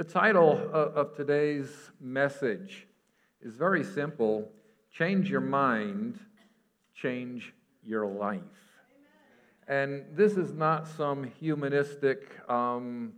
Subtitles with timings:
[0.00, 1.68] The title of today's
[2.00, 2.86] message
[3.42, 4.50] is very simple
[4.90, 6.18] Change Your Mind,
[6.94, 7.52] Change
[7.84, 8.40] Your Life.
[9.68, 13.12] And this is not some humanistic um,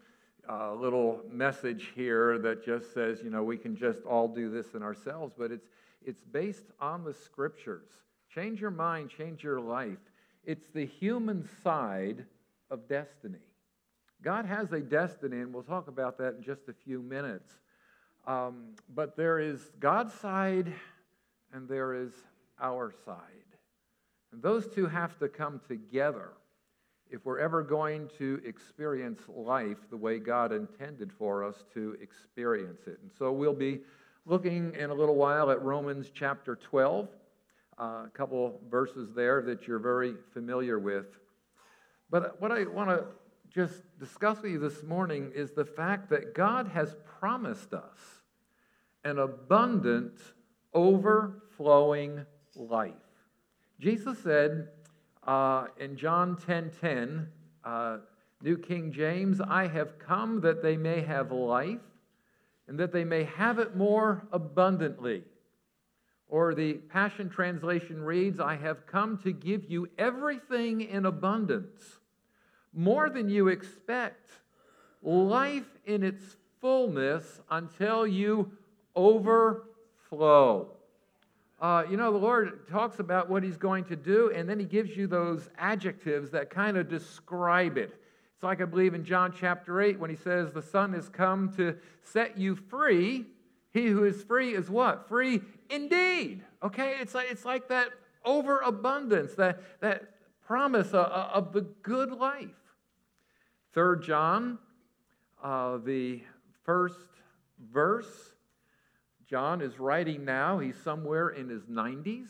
[0.51, 4.75] uh, little message here that just says, you know, we can just all do this
[4.75, 5.69] in ourselves, but it's,
[6.05, 7.91] it's based on the scriptures.
[8.29, 10.01] Change your mind, change your life.
[10.45, 12.25] It's the human side
[12.73, 13.39] of destiny.
[14.23, 17.51] God has a destiny, and we'll talk about that in just a few minutes.
[18.25, 20.73] Um, but there is God's side
[21.53, 22.13] and there is
[22.61, 23.17] our side.
[24.33, 26.31] And those two have to come together
[27.11, 32.87] if we're ever going to experience life the way God intended for us to experience
[32.87, 32.99] it.
[33.03, 33.81] And so we'll be
[34.25, 37.09] looking in a little while at Romans chapter 12,
[37.79, 41.07] uh, a couple verses there that you're very familiar with.
[42.09, 43.05] But what I want to
[43.53, 47.99] just discuss with you this morning is the fact that God has promised us
[49.05, 50.19] an abundant,
[50.73, 52.25] overflowing
[52.57, 52.95] life.
[53.79, 54.69] Jesus said
[55.27, 57.29] uh, in John 10 10,
[57.65, 57.99] uh,
[58.41, 61.81] New King James, I have come that they may have life
[62.67, 65.25] and that they may have it more abundantly.
[66.27, 71.99] Or the Passion Translation reads, I have come to give you everything in abundance
[72.75, 74.31] more than you expect,
[75.03, 78.51] life in its fullness until you
[78.95, 80.69] overflow.
[81.61, 84.65] Uh, you know, the Lord talks about what He's going to do, and then He
[84.65, 87.95] gives you those adjectives that kind of describe it.
[88.35, 91.53] It's like I believe in John chapter 8 when He says, The Son has come
[91.57, 93.27] to set you free.
[93.73, 95.09] He who is free is what?
[95.09, 96.43] Free indeed.
[96.63, 96.97] Okay?
[97.01, 97.91] It's like, it's like that
[98.25, 102.51] overabundance, that, that promise of, of the good life.
[103.73, 104.59] Third John,
[105.43, 106.21] uh, the
[106.63, 107.09] first
[107.73, 108.35] verse.
[109.27, 110.59] John is writing now.
[110.59, 112.29] He's somewhere in his 90s.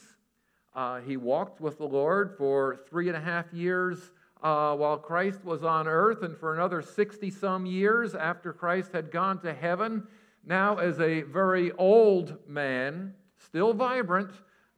[0.73, 5.45] Uh, he walked with the Lord for three and a half years uh, while Christ
[5.45, 10.07] was on earth, and for another 60 some years after Christ had gone to heaven.
[10.47, 14.31] Now, as a very old man, still vibrant,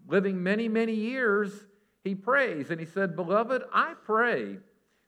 [0.08, 1.66] living many, many years,
[2.02, 2.70] he prays.
[2.70, 4.56] And he said, Beloved, I pray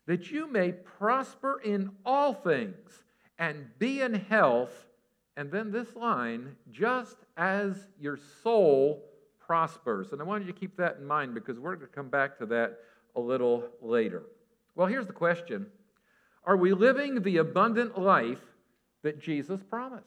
[0.07, 3.05] that you may prosper in all things
[3.39, 4.87] and be in health.
[5.37, 9.05] And then this line, just as your soul
[9.39, 10.13] prospers.
[10.13, 12.39] And I want you to keep that in mind because we're going to come back
[12.39, 12.79] to that
[13.15, 14.23] a little later.
[14.75, 15.67] Well, here's the question
[16.45, 18.43] Are we living the abundant life
[19.03, 20.07] that Jesus promised?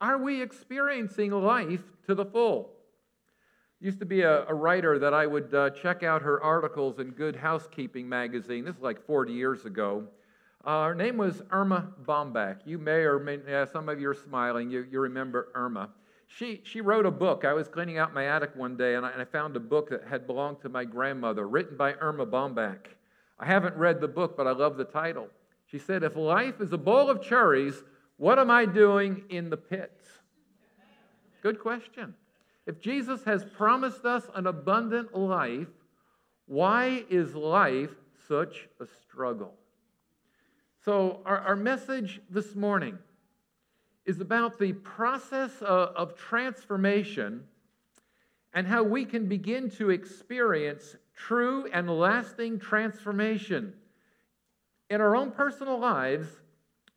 [0.00, 2.70] Are we experiencing life to the full?
[3.80, 7.10] Used to be a, a writer that I would uh, check out her articles in
[7.10, 8.64] Good Housekeeping magazine.
[8.64, 10.04] This is like 40 years ago.
[10.64, 12.58] Uh, her name was Erma Bombeck.
[12.64, 14.68] You may or may, yeah, some of you are smiling.
[14.68, 15.90] You, you remember Erma.
[16.26, 17.44] She, she wrote a book.
[17.44, 19.90] I was cleaning out my attic one day and I, and I found a book
[19.90, 22.86] that had belonged to my grandmother, written by Erma Bombeck.
[23.38, 25.28] I haven't read the book, but I love the title.
[25.66, 27.84] She said, If life is a bowl of cherries,
[28.16, 30.02] what am I doing in the pits?
[31.42, 32.14] Good question.
[32.68, 35.68] If Jesus has promised us an abundant life,
[36.44, 37.94] why is life
[38.28, 39.54] such a struggle?
[40.84, 42.98] So, our, our message this morning
[44.04, 47.44] is about the process of, of transformation
[48.52, 53.72] and how we can begin to experience true and lasting transformation
[54.90, 56.28] in our own personal lives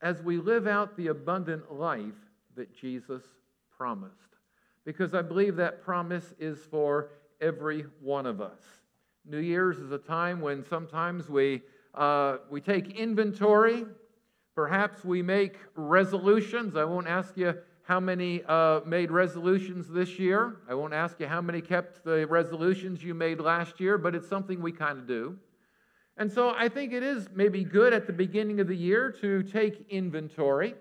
[0.01, 2.27] as we live out the abundant life
[2.57, 3.23] that Jesus
[3.77, 4.30] promised
[4.85, 7.09] because I believe that promise is for
[7.39, 8.61] every one of us.
[9.25, 11.61] New Year's is a time when sometimes we,
[11.93, 13.85] uh, we take inventory.
[14.55, 16.75] Perhaps we make resolutions.
[16.75, 20.57] I won't ask you how many uh, made resolutions this year.
[20.69, 24.27] I won't ask you how many kept the resolutions you made last year, but it's
[24.27, 25.37] something we kind of do.
[26.17, 29.43] And so I think it is maybe good at the beginning of the year to
[29.43, 30.75] take inventory.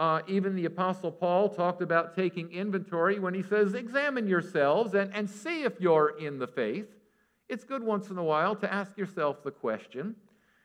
[0.00, 5.14] Uh, even the Apostle Paul talked about taking inventory when he says, Examine yourselves and,
[5.14, 6.86] and see if you're in the faith.
[7.50, 10.16] It's good once in a while to ask yourself the question.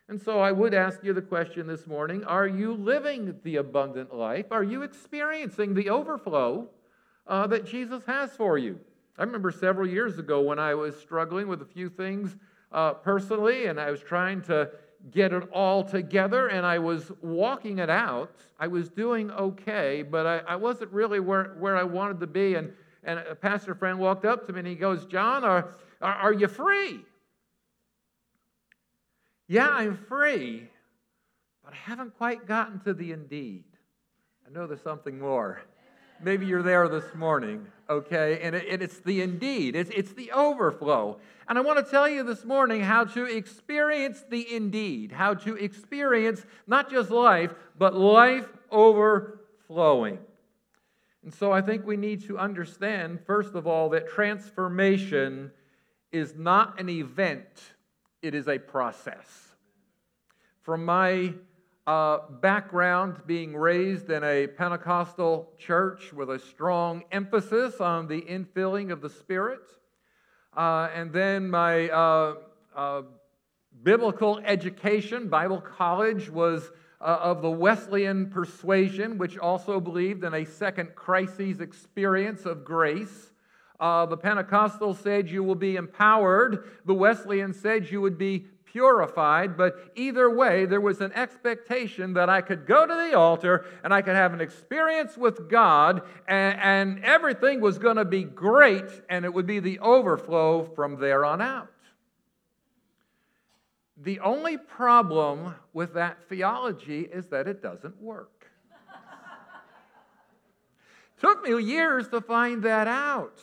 [0.07, 4.15] And so I would ask you the question this morning Are you living the abundant
[4.15, 4.45] life?
[4.51, 6.69] Are you experiencing the overflow
[7.27, 8.79] uh, that Jesus has for you?
[9.17, 12.37] I remember several years ago when I was struggling with a few things
[12.71, 14.69] uh, personally and I was trying to
[15.11, 18.31] get it all together and I was walking it out.
[18.59, 22.55] I was doing okay, but I, I wasn't really where, where I wanted to be.
[22.55, 22.71] And,
[23.03, 26.33] and a pastor friend walked up to me and he goes, John, are, are, are
[26.33, 27.01] you free?
[29.47, 30.67] Yeah, I'm free,
[31.63, 33.63] but I haven't quite gotten to the indeed.
[34.45, 35.61] I know there's something more.
[36.21, 38.39] Maybe you're there this morning, okay?
[38.41, 41.19] And, it, it's the indeed, it's, it's the overflow.
[41.47, 45.55] And I want to tell you this morning how to experience the indeed, how to
[45.55, 50.19] experience not just life, but life overflowing.
[51.23, 55.51] And so I think we need to understand, first of all, that transformation
[56.11, 57.73] is not an event,
[58.21, 59.27] it is a process.
[60.61, 61.33] From my
[61.87, 68.91] uh, background, being raised in a Pentecostal church with a strong emphasis on the infilling
[68.91, 69.61] of the Spirit.
[70.55, 72.35] Uh, and then my uh,
[72.75, 73.01] uh
[73.83, 76.71] biblical education, Bible college, was
[77.01, 83.31] uh, of the Wesleyan persuasion, which also believed in a second crisis experience of grace.
[83.79, 86.69] Uh, the Pentecostal said you will be empowered.
[86.85, 92.29] The Wesleyan said you would be purified, but either way, there was an expectation that
[92.29, 96.59] I could go to the altar and I could have an experience with God, and,
[96.59, 101.23] and everything was going to be great, and it would be the overflow from there
[101.23, 101.69] on out.
[103.95, 108.45] The only problem with that theology is that it doesn't work.
[111.21, 113.39] Took me years to find that out.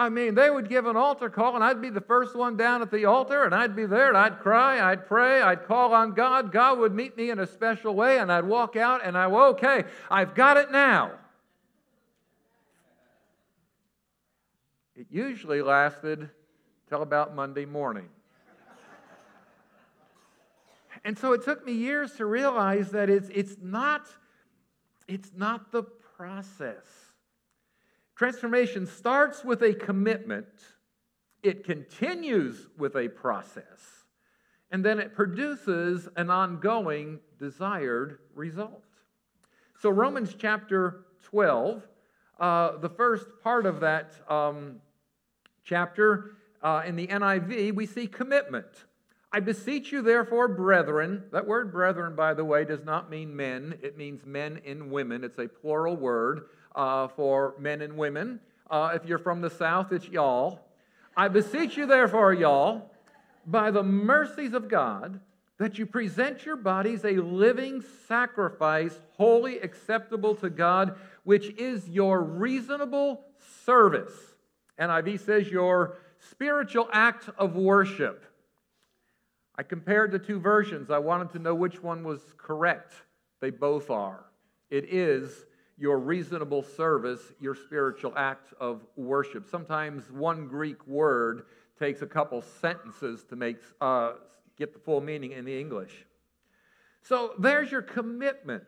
[0.00, 2.80] I mean, they would give an altar call, and I'd be the first one down
[2.80, 6.14] at the altar, and I'd be there, and I'd cry, I'd pray, I'd call on
[6.14, 6.52] God.
[6.52, 9.84] God would meet me in a special way, and I'd walk out, and I, okay,
[10.10, 11.12] I've got it now.
[14.96, 16.30] It usually lasted
[16.88, 18.08] till about Monday morning.
[21.04, 24.06] And so it took me years to realize that it's, it's, not,
[25.06, 27.09] it's not the process.
[28.20, 30.44] Transformation starts with a commitment,
[31.42, 34.04] it continues with a process,
[34.70, 38.84] and then it produces an ongoing desired result.
[39.80, 41.82] So, Romans chapter 12,
[42.38, 44.82] uh, the first part of that um,
[45.64, 46.32] chapter
[46.62, 48.84] uh, in the NIV, we see commitment.
[49.32, 51.24] I beseech you, therefore, brethren.
[51.32, 55.24] That word brethren, by the way, does not mean men, it means men and women.
[55.24, 56.42] It's a plural word
[56.74, 58.40] uh, for men and women.
[58.70, 60.60] Uh, if you're from the South, it's y'all.
[61.16, 62.90] I beseech you, therefore, y'all,
[63.46, 65.20] by the mercies of God,
[65.58, 72.22] that you present your bodies a living sacrifice, holy acceptable to God, which is your
[72.22, 73.24] reasonable
[73.64, 74.14] service.
[74.78, 75.98] NIV says your
[76.30, 78.24] spiritual act of worship.
[79.56, 80.90] I compared the two versions.
[80.90, 82.94] I wanted to know which one was correct.
[83.40, 84.24] They both are.
[84.70, 85.44] It is
[85.80, 89.48] your reasonable service, your spiritual act of worship.
[89.50, 91.46] Sometimes one Greek word
[91.78, 94.12] takes a couple sentences to make, uh,
[94.58, 96.04] get the full meaning in the English.
[97.02, 98.66] So there's your commitment.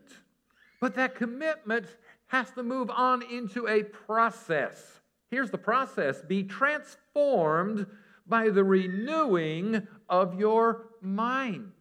[0.81, 1.87] But that commitment
[2.29, 5.01] has to move on into a process.
[5.31, 7.87] Here's the process be transformed
[8.27, 11.72] by the renewing of your mind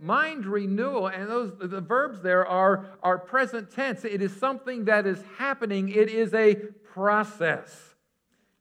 [0.00, 4.04] mind renewal and those the verbs there are are present tense.
[4.04, 5.88] It is something that is happening.
[5.90, 7.94] It is a process.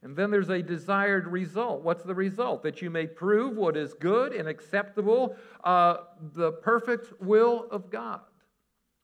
[0.01, 1.81] And then there's a desired result.
[1.81, 2.63] What's the result?
[2.63, 5.97] That you may prove what is good and acceptable uh,
[6.33, 8.21] the perfect will of god.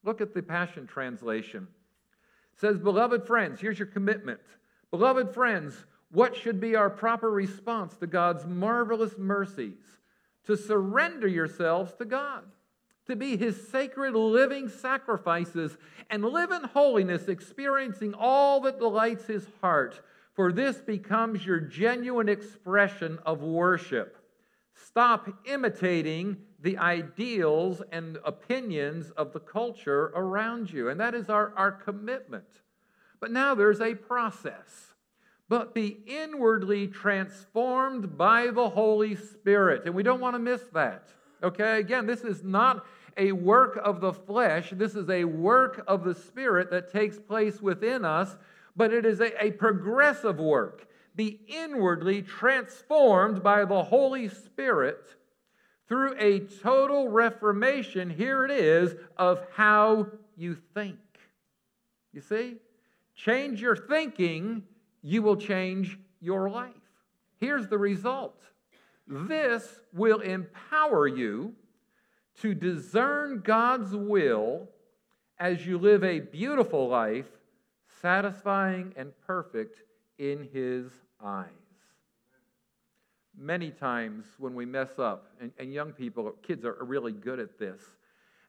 [0.03, 1.67] Look at the passion translation.
[2.53, 4.41] It says beloved friends here's your commitment.
[4.91, 9.95] Beloved friends what should be our proper response to god's marvelous mercies
[10.45, 12.43] to surrender yourselves to God,
[13.07, 15.77] to be His sacred living sacrifices,
[16.09, 20.01] and live in holiness, experiencing all that delights His heart,
[20.33, 24.17] for this becomes your genuine expression of worship.
[24.73, 30.89] Stop imitating the ideals and opinions of the culture around you.
[30.89, 32.63] And that is our, our commitment.
[33.19, 34.94] But now there's a process
[35.47, 39.83] but be inwardly transformed by the Holy Spirit.
[39.85, 41.09] And we don't want to miss that.
[41.43, 42.85] Okay, again, this is not
[43.17, 47.61] a work of the flesh, this is a work of the Spirit that takes place
[47.61, 48.35] within us,
[48.75, 50.87] but it is a, a progressive work.
[51.15, 55.15] Be inwardly transformed by the Holy Spirit
[55.87, 60.97] through a total reformation, here it is, of how you think.
[62.11, 62.55] You see?
[63.15, 64.63] Change your thinking
[65.05, 66.74] you will change your life.
[67.39, 68.41] Here's the result
[69.07, 71.53] this will empower you
[72.41, 74.67] to discern God's will
[75.38, 77.27] as you live a beautiful life,
[78.01, 79.83] satisfying and perfect
[80.17, 80.88] in His
[81.24, 81.50] eyes.
[83.38, 87.59] Many times when we mess up, and, and young people, kids are really good at
[87.59, 87.79] this,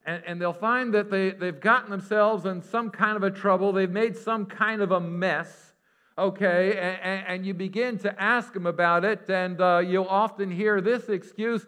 [0.07, 3.73] and, and they'll find that they, they've gotten themselves in some kind of a trouble,
[3.73, 5.75] they've made some kind of a mess,
[6.19, 10.81] okay, and, and you begin to ask them about it, and uh, you'll often hear
[10.81, 11.67] this excuse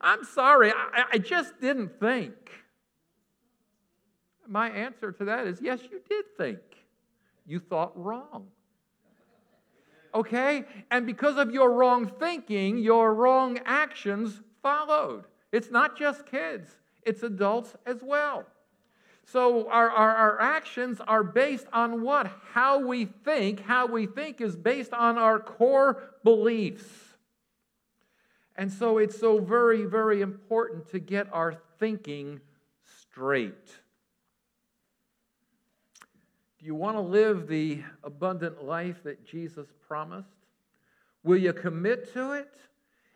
[0.00, 2.34] I'm sorry, I, I just didn't think.
[4.46, 6.60] My answer to that is yes, you did think.
[7.46, 8.46] You thought wrong.
[10.14, 10.64] Okay?
[10.90, 15.24] And because of your wrong thinking, your wrong actions followed.
[15.52, 18.44] It's not just kids, it's adults as well.
[19.30, 22.30] So our, our, our, actions are based on what?
[22.52, 23.60] How we think.
[23.60, 26.88] How we think is based on our core beliefs.
[28.56, 32.40] And so it's so very, very important to get our thinking
[32.82, 33.66] straight.
[36.58, 40.28] Do you want to live the abundant life that Jesus promised?
[41.22, 42.54] Will you commit to it?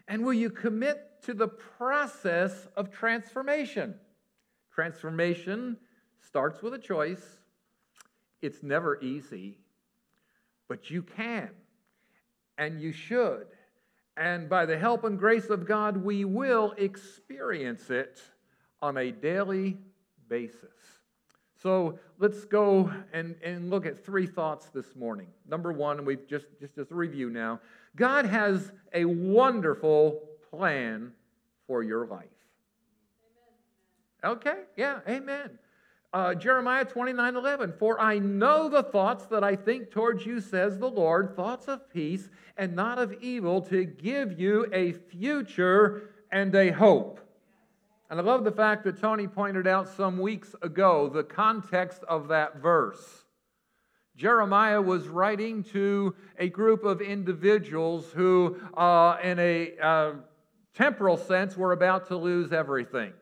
[0.07, 3.95] And will you commit to the process of transformation.
[4.75, 5.79] Transformation
[6.33, 7.23] starts with a choice.
[8.41, 9.59] It's never easy,
[10.67, 11.51] but you can
[12.57, 13.49] and you should.
[14.17, 18.19] And by the help and grace of God, we will experience it
[18.81, 19.77] on a daily
[20.31, 20.71] basis.
[21.63, 25.27] So let's go and, and look at three thoughts this morning.
[25.47, 27.61] Number one, and we've just, just as a review now,
[27.95, 31.13] God has a wonderful plan
[31.67, 32.25] for your life.
[34.25, 35.59] Okay, yeah, amen.
[36.13, 40.79] Uh, Jeremiah 29 11, for I know the thoughts that I think towards you, says
[40.79, 42.29] the Lord, thoughts of peace
[42.59, 47.21] and not of evil, to give you a future and a hope.
[48.11, 52.29] And I love the fact that Tony pointed out some weeks ago the context of
[52.29, 53.25] that verse.
[54.15, 60.13] Jeremiah was writing to a group of individuals who, uh, in a uh,
[60.75, 63.15] temporal sense, were about to lose everything.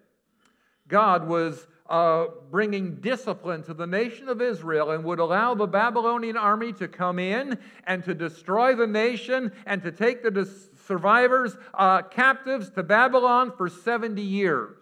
[0.89, 6.37] God was uh, bringing discipline to the nation of Israel and would allow the Babylonian
[6.37, 10.49] army to come in and to destroy the nation and to take the
[10.87, 14.79] survivors uh, captives to Babylon for 70 years.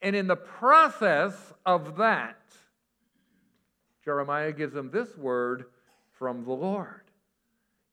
[0.00, 1.34] And in the process
[1.66, 2.38] of that,
[4.04, 5.66] Jeremiah gives them this word
[6.16, 7.00] from the Lord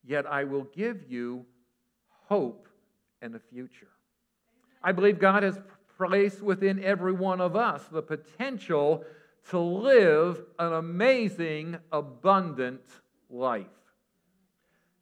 [0.07, 1.45] Yet I will give you
[2.27, 2.69] hope
[3.21, 3.89] and a future.
[4.81, 5.59] I believe God has
[5.97, 9.03] placed within every one of us the potential
[9.49, 12.81] to live an amazing, abundant
[13.29, 13.65] life.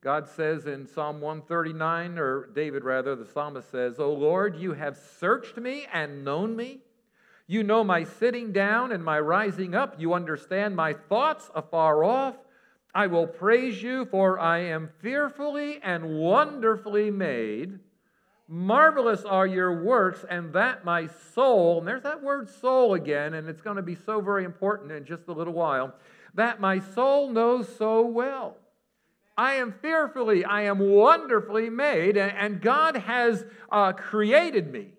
[0.02, 4.98] God says in Psalm 139, or David rather, the psalmist says, O Lord, you have
[5.20, 6.82] searched me and known me.
[7.48, 10.00] You know my sitting down and my rising up.
[10.00, 12.36] You understand my thoughts afar off.
[12.94, 17.80] I will praise you, for I am fearfully and wonderfully made.
[18.48, 23.50] Marvelous are your works, and that my soul, and there's that word soul again, and
[23.50, 25.96] it's going to be so very important in just a little while,
[26.36, 28.58] that my soul knows so well.
[29.38, 34.94] I am fearfully, I am wonderfully made, and God has uh, created me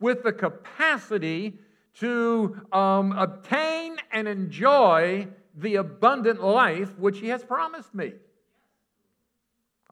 [0.00, 1.58] with the capacity
[2.00, 8.14] to um, obtain and enjoy the abundant life which He has promised me.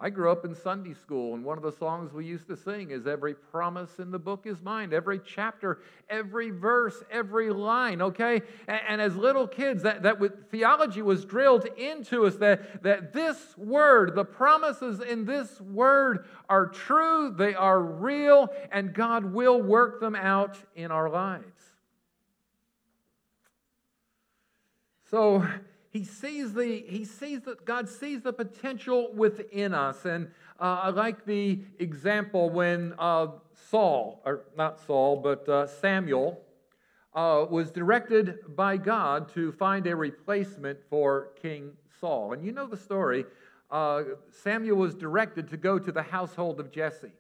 [0.01, 2.93] I grew up in Sunday school, and one of the songs we used to sing
[2.93, 4.93] is Every promise in the book is mine.
[4.93, 8.43] Every chapter, every verse, every line, okay?
[8.69, 10.19] And, and as little kids, that, that
[10.53, 16.67] theology was drilled into us that, that this word, the promises in this word are
[16.67, 21.45] true, they are real, and God will work them out in our lives.
[25.11, 25.45] So,
[25.99, 30.05] he sees the he sees that god sees the potential within us.
[30.05, 30.29] And
[30.61, 33.29] uh, i like the example when uh,
[33.71, 36.41] saul or not saul but uh, samuel
[37.15, 42.33] uh, was directed by god to find a replacement for king saul.
[42.33, 43.25] And you know the story.
[43.71, 47.13] Uh, samuel was directed to go to the household of jesse.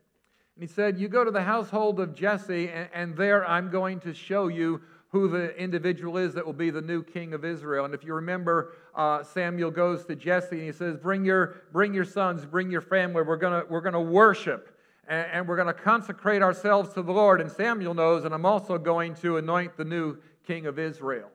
[0.55, 3.99] And he said you go to the household of jesse and, and there i'm going
[4.01, 4.81] to show you
[5.11, 7.85] who the individual is that will be the new king of Israel.
[7.85, 11.95] And if you remember, uh, Samuel goes to Jesse and he says, Bring your, bring
[11.95, 13.23] your sons, bring your family.
[13.23, 17.41] We're going we're gonna worship and, and we're going to consecrate ourselves to the Lord.
[17.41, 21.31] And Samuel knows, and I'm also going to anoint the new king of Israel.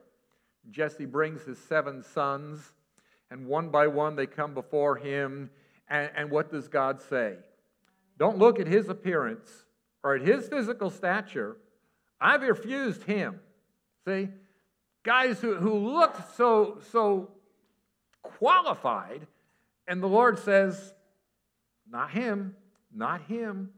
[0.70, 2.72] Jesse brings his seven sons,
[3.30, 5.50] and one by one they come before him.
[5.88, 7.36] And, and what does God say?
[8.18, 9.50] Don't look at his appearance
[10.02, 11.56] or at his physical stature.
[12.20, 13.40] I've refused him.
[14.06, 14.28] See?
[15.02, 17.30] Guys who, who looked so, so
[18.22, 19.26] qualified,
[19.86, 20.94] and the Lord says,
[21.90, 22.56] Not him,
[22.94, 23.70] not him.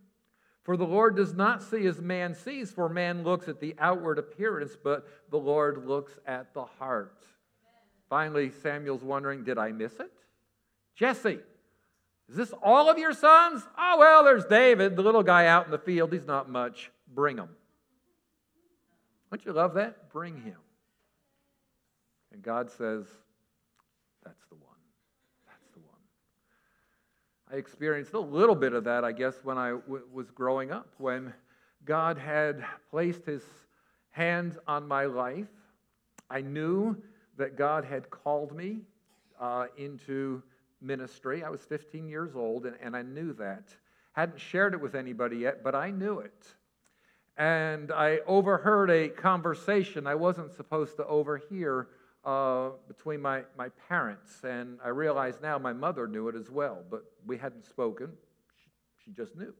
[0.63, 4.19] For the Lord does not see as man sees, for man looks at the outward
[4.19, 7.25] appearance, but the Lord looks at the heart.
[8.09, 10.13] Finally, Samuel's wondering, did I miss it?
[10.97, 11.39] Jesse,
[12.29, 13.63] is this all of your sons?
[13.79, 16.13] Oh, well, there's David, the little guy out in the field.
[16.13, 16.91] He's not much.
[17.13, 17.51] Bring him.
[19.37, 20.11] Don't you love that?
[20.11, 20.57] Bring him.
[22.33, 23.05] And God says,
[24.25, 24.79] That's the one.
[25.47, 26.01] That's the one.
[27.53, 30.89] I experienced a little bit of that, I guess, when I w- was growing up,
[30.97, 31.35] when
[31.85, 33.43] God had placed his
[34.09, 35.49] hands on my life.
[36.31, 36.97] I knew
[37.37, 38.81] that God had called me
[39.39, 40.43] uh, into
[40.81, 41.45] ministry.
[41.45, 43.69] I was 15 years old, and, and I knew that.
[44.13, 46.47] Hadn't shared it with anybody yet, but I knew it.
[47.37, 51.89] And I overheard a conversation I wasn't supposed to overhear
[52.25, 54.43] uh, between my, my parents.
[54.43, 58.13] And I realize now my mother knew it as well, but we hadn't spoken.
[58.57, 58.71] She,
[59.05, 59.55] she just knew.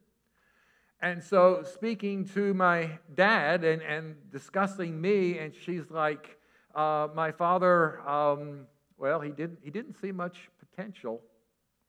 [1.03, 6.39] And so, speaking to my dad and, and discussing me, and she's like,
[6.75, 8.67] uh, My father, um,
[8.97, 11.21] well, he didn't, he didn't see much potential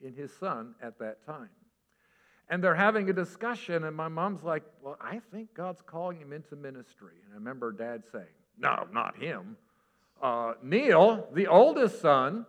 [0.01, 1.49] in his son at that time.
[2.49, 6.31] And they're having a discussion, and my mom's like, Well, I think God's calling him
[6.31, 7.13] into ministry.
[7.25, 8.25] And I remember dad saying,
[8.57, 9.57] No, not him.
[10.21, 12.45] Uh, Neil, the oldest son,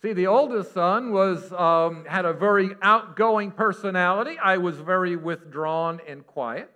[0.00, 4.38] see, the oldest son was, um, had a very outgoing personality.
[4.42, 6.70] I was very withdrawn and quiet.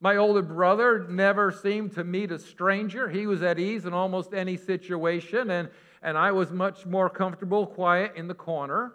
[0.00, 3.08] My older brother never seemed to meet a stranger.
[3.08, 5.68] He was at ease in almost any situation, and,
[6.02, 8.92] and I was much more comfortable, quiet in the corner.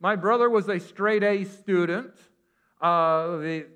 [0.00, 2.14] My brother was a straight A student.
[2.80, 3.66] Uh, the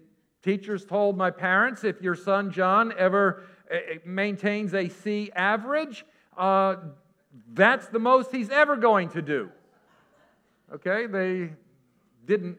[0.42, 6.04] teachers told my parents if your son John ever uh, maintains a C average,
[6.36, 6.76] uh,
[7.52, 9.50] that's the most he's ever going to do.
[10.72, 11.52] Okay, they
[12.24, 12.58] didn't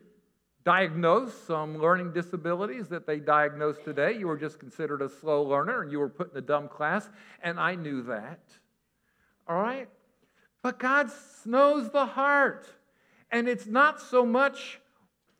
[0.63, 4.17] diagnose some learning disabilities that they diagnose today.
[4.17, 7.10] You were just considered a slow learner and you were put in a dumb class,
[7.41, 8.39] and I knew that.
[9.48, 9.89] All right?
[10.62, 11.10] But God
[11.46, 12.67] knows the heart.
[13.34, 14.80] And it's not so much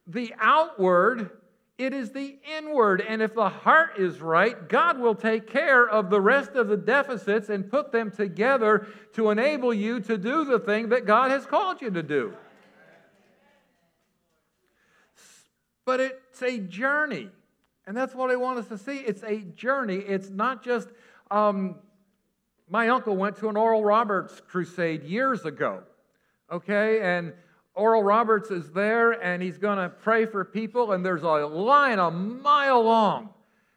[0.08, 1.30] the outward,
[1.78, 3.02] it is the inward.
[3.02, 6.76] And if the heart is right, God will take care of the rest of the
[6.76, 11.46] deficits and put them together to enable you to do the thing that God has
[11.46, 12.34] called you to do.
[15.86, 17.30] But it's a journey.
[17.86, 18.98] And that's what I want us to see.
[18.98, 19.98] It's a journey.
[19.98, 20.88] It's not just,
[21.30, 21.76] um,
[22.68, 25.84] my uncle went to an Oral Roberts crusade years ago,
[26.52, 27.02] okay?
[27.02, 27.34] And
[27.76, 32.00] Oral Roberts is there and he's going to pray for people, and there's a line
[32.00, 33.30] a mile long.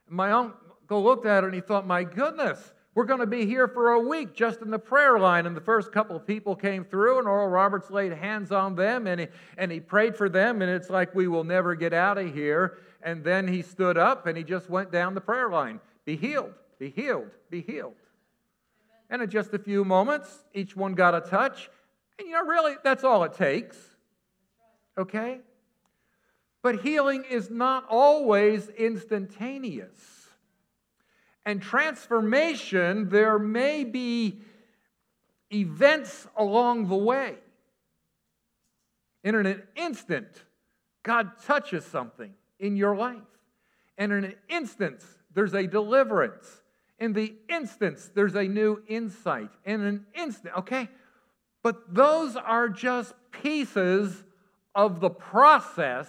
[0.08, 3.68] My uncle looked at it and he thought, my goodness, we're going to be here
[3.68, 5.44] for a week just in the prayer line.
[5.44, 9.06] And the first couple of people came through, and Oral Roberts laid hands on them
[9.06, 9.26] and he,
[9.58, 10.62] and he prayed for them.
[10.62, 12.78] And it's like, we will never get out of here.
[13.02, 16.54] And then he stood up and he just went down the prayer line Be healed,
[16.78, 17.94] be healed, be healed.
[19.10, 21.70] And in just a few moments, each one got a touch.
[22.18, 23.76] And you know, really, that's all it takes.
[24.98, 25.40] Okay?
[26.62, 30.28] But healing is not always instantaneous.
[31.44, 34.40] And transformation, there may be
[35.52, 37.36] events along the way.
[39.22, 40.28] In an instant,
[41.02, 43.18] God touches something in your life.
[43.98, 46.62] And in an instant, there's a deliverance.
[46.98, 49.50] In the instance, there's a new insight.
[49.64, 50.88] In an instant, okay?
[51.66, 54.22] But those are just pieces
[54.76, 56.06] of the process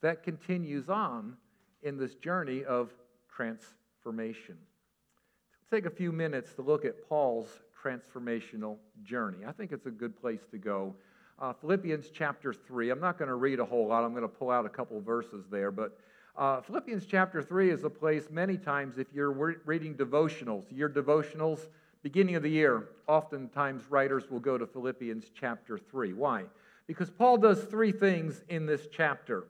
[0.00, 1.36] that continues on
[1.82, 2.92] in this journey of
[3.28, 4.56] transformation.
[4.56, 7.48] Let's take a few minutes to look at Paul's
[7.82, 9.38] transformational journey.
[9.44, 10.94] I think it's a good place to go.
[11.40, 12.90] Uh, Philippians chapter 3.
[12.90, 15.00] I'm not going to read a whole lot, I'm going to pull out a couple
[15.00, 15.98] verses there, but
[16.38, 19.32] uh, Philippians chapter 3 is a place many times, if you're
[19.64, 21.66] reading devotionals, your devotionals,
[22.02, 26.12] beginning of the year, oftentimes writers will go to Philippians chapter 3.
[26.12, 26.44] Why?
[26.86, 29.44] Because Paul does three things in this chapter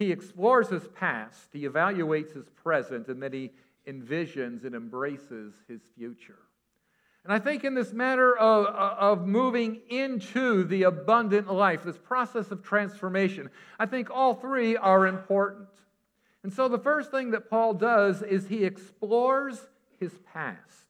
[0.00, 3.50] he explores his past, he evaluates his present, and then he
[3.86, 6.38] envisions and embraces his future.
[7.22, 12.50] And I think in this matter of, of moving into the abundant life, this process
[12.50, 15.68] of transformation, I think all three are important.
[16.42, 20.86] And so the first thing that Paul does is he explores his past.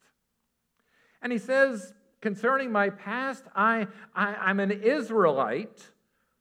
[1.22, 5.90] And he says, concerning my past, I, I, am an Israelite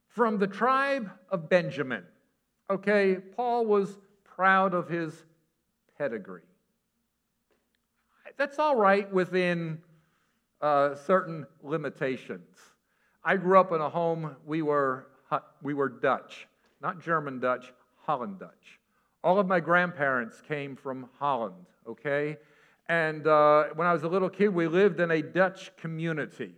[0.08, 2.04] from the tribe of Benjamin.
[2.68, 5.24] Okay, Paul was proud of his
[5.98, 6.42] pedigree.
[8.36, 9.78] That's all right within
[10.62, 12.56] uh, certain limitations.
[13.22, 15.08] I grew up in a home, we were,
[15.62, 16.48] we were Dutch,
[16.80, 18.78] not German Dutch, Holland Dutch.
[19.22, 22.38] All of my grandparents came from Holland, okay?
[22.90, 26.54] And uh, when I was a little kid, we lived in a Dutch community.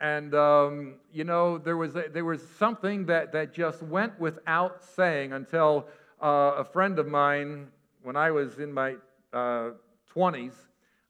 [0.00, 4.82] And, um, you know, there was, a, there was something that, that just went without
[4.82, 5.86] saying until
[6.22, 7.68] uh, a friend of mine,
[8.02, 8.94] when I was in my
[9.34, 9.72] uh,
[10.16, 10.54] 20s,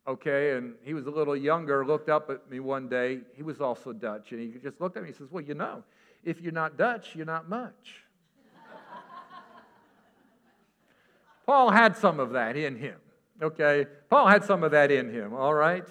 [0.09, 3.21] okay, and he was a little younger, looked up at me one day.
[3.37, 5.85] He was also Dutch, and he just looked at me and says, Well, you know,
[6.25, 8.03] if you're not Dutch, you're not much.
[11.47, 12.97] Paul had some of that in him,
[13.43, 13.87] okay?
[14.11, 15.87] Paul had some of that in him, all right?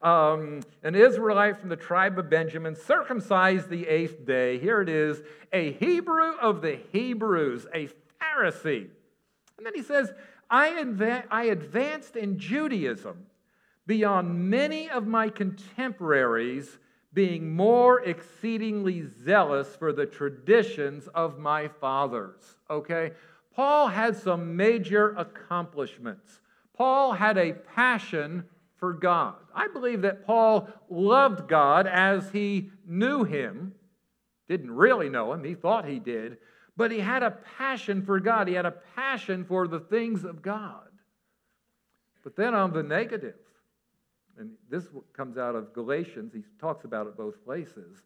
[0.00, 4.58] Um, an Israelite from the tribe of Benjamin, circumcised the eighth day.
[4.58, 7.88] Here it is, a Hebrew of the Hebrews, a
[8.20, 8.88] Pharisee.
[9.56, 10.12] And then he says,
[10.48, 13.26] I, adva- I advanced in Judaism
[13.86, 16.78] beyond many of my contemporaries,
[17.12, 22.58] being more exceedingly zealous for the traditions of my fathers.
[22.70, 23.12] Okay?
[23.54, 26.40] Paul had some major accomplishments.
[26.78, 28.44] Paul had a passion
[28.76, 29.34] for God.
[29.52, 33.74] I believe that Paul loved God as he knew him.
[34.48, 36.38] Didn't really know him, he thought he did,
[36.76, 38.46] but he had a passion for God.
[38.46, 40.86] He had a passion for the things of God.
[42.22, 43.34] But then on the negative,
[44.38, 48.02] and this comes out of Galatians, he talks about it both places.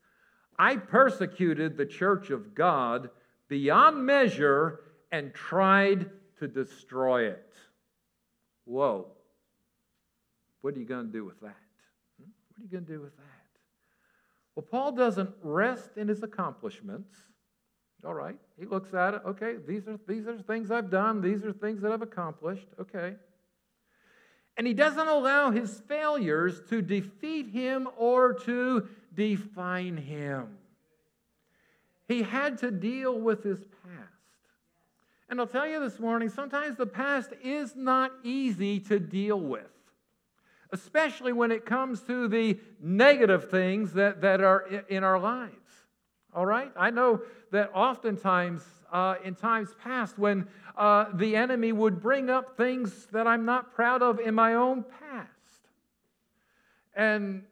[0.58, 3.10] I persecuted the church of God
[3.48, 4.80] beyond measure
[5.10, 6.08] and tried
[6.38, 7.52] to destroy it.
[8.64, 9.06] Whoa.
[10.60, 11.56] What are you going to do with that?
[12.20, 12.30] Hmm?
[12.48, 13.24] What are you going to do with that?
[14.54, 17.14] Well, Paul doesn't rest in his accomplishments.
[18.04, 18.36] All right.
[18.58, 19.22] He looks at it.
[19.26, 21.20] Okay, these are, these are things I've done.
[21.20, 22.66] These are things that I've accomplished.
[22.80, 23.14] Okay.
[24.56, 30.58] And he doesn't allow his failures to defeat him or to define him.
[32.06, 34.11] He had to deal with his past.
[35.32, 39.64] And I'll tell you this morning, sometimes the past is not easy to deal with
[40.72, 45.52] especially when it comes to the negative things that, that are in our lives.
[46.34, 46.72] All right?
[46.76, 52.56] I know that oftentimes uh, in times past when uh, the enemy would bring up
[52.56, 55.28] things that I'm not proud of in my own past.
[56.94, 57.42] And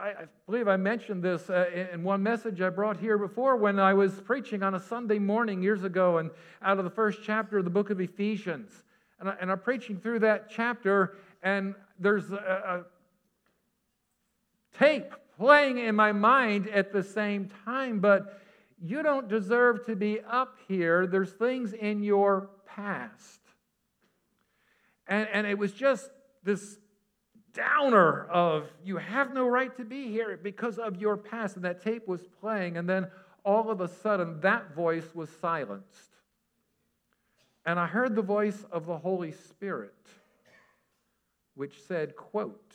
[0.00, 3.78] I, I believe I mentioned this uh, in one message I brought here before when
[3.78, 6.30] I was preaching on a Sunday morning years ago and
[6.62, 8.70] out of the first chapter of the book of Ephesians.
[9.18, 12.84] And, I, I'm preaching through that chapter, and there's a, a
[14.78, 18.40] tape playing in my mind at the same time, but
[18.82, 21.06] you don't deserve to be up here.
[21.06, 23.40] There's things in your past.
[25.06, 26.08] And, and it was just
[26.42, 26.78] this
[27.54, 31.56] downer of you have no right to be here because of your past.
[31.56, 33.08] And that tape was playing, and then
[33.44, 36.10] all of a sudden that voice was silenced.
[37.66, 39.94] And I heard the voice of the Holy Spirit
[41.60, 42.72] which said, quote,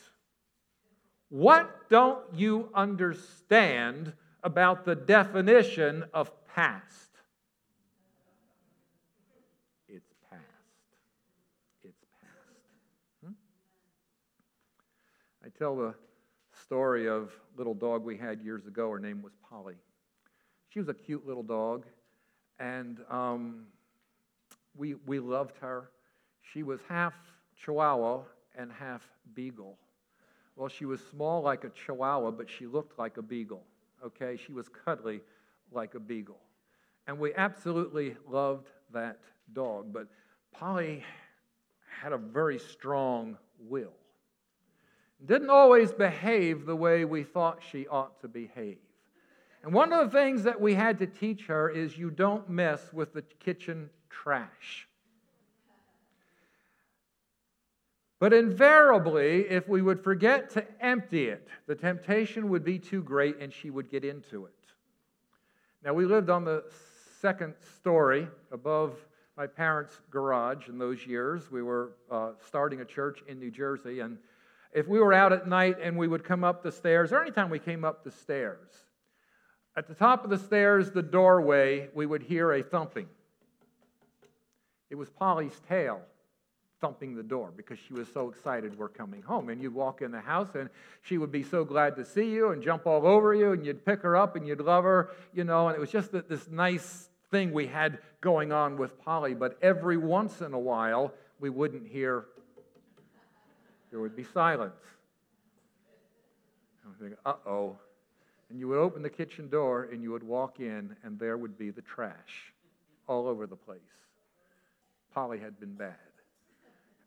[1.29, 7.09] What don't you understand about the definition of past?
[9.88, 10.43] It's past.
[11.83, 13.25] It's past.
[13.25, 13.31] Hmm?
[15.43, 15.93] I tell the
[16.65, 18.89] story of little dog we had years ago.
[18.89, 19.75] Her name was Polly.
[20.69, 21.85] She was a cute little dog,
[22.59, 23.67] and um,
[24.75, 25.89] we, we loved her.
[26.41, 27.13] She was half
[27.55, 28.23] Chihuahua
[28.57, 29.01] and half
[29.33, 29.77] beagle.
[30.55, 33.63] Well, she was small like a chihuahua, but she looked like a beagle.
[34.05, 34.37] Okay?
[34.37, 35.21] She was cuddly
[35.71, 36.39] like a beagle.
[37.07, 39.19] And we absolutely loved that
[39.53, 39.93] dog.
[39.93, 40.07] But
[40.51, 41.03] Polly
[42.01, 43.93] had a very strong will.
[45.23, 48.78] Didn't always behave the way we thought she ought to behave.
[49.63, 52.93] And one of the things that we had to teach her is you don't mess
[52.93, 54.88] with the kitchen trash.
[58.19, 63.39] But invariably, if we would forget to empty it, the temptation would be too great
[63.39, 64.54] and she would get into it.
[65.84, 66.63] Now, we lived on the
[67.21, 68.97] second story above
[69.38, 71.51] my parents' garage in those years.
[71.51, 74.17] We were uh, starting a church in New Jersey, and
[74.75, 77.49] if we were out at night and we would come up the stairs, or anytime
[77.49, 78.69] we came up the stairs,
[79.77, 83.07] at the top of the stairs, the doorway, we would hear a thumping.
[84.89, 86.01] It was Polly's tail
[86.81, 89.49] thumping the door because she was so excited we're coming home.
[89.49, 90.69] And you'd walk in the house and
[91.01, 93.85] she would be so glad to see you and jump all over you and you'd
[93.85, 97.09] pick her up and you'd love her, you know, and it was just this nice
[97.31, 99.33] thing we had going on with Polly.
[99.33, 102.25] But every once in a while, we wouldn't hear,
[103.95, 104.75] there would be silence.
[106.84, 107.77] I would think, uh oh.
[108.49, 111.58] And you would open the kitchen door and you would walk in, and there would
[111.58, 112.51] be the trash
[113.08, 113.79] all over the place.
[115.13, 115.95] Polly had been bad.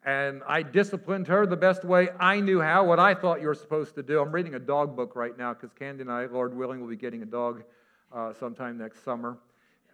[0.03, 3.55] And I disciplined her the best way I knew how, what I thought you were
[3.55, 4.23] supposed to do.
[4.23, 6.97] I'm reading a dog book right now because Candy and I, Lord willing, will be
[6.97, 7.65] getting a dog
[8.15, 9.37] uh, sometime next summer.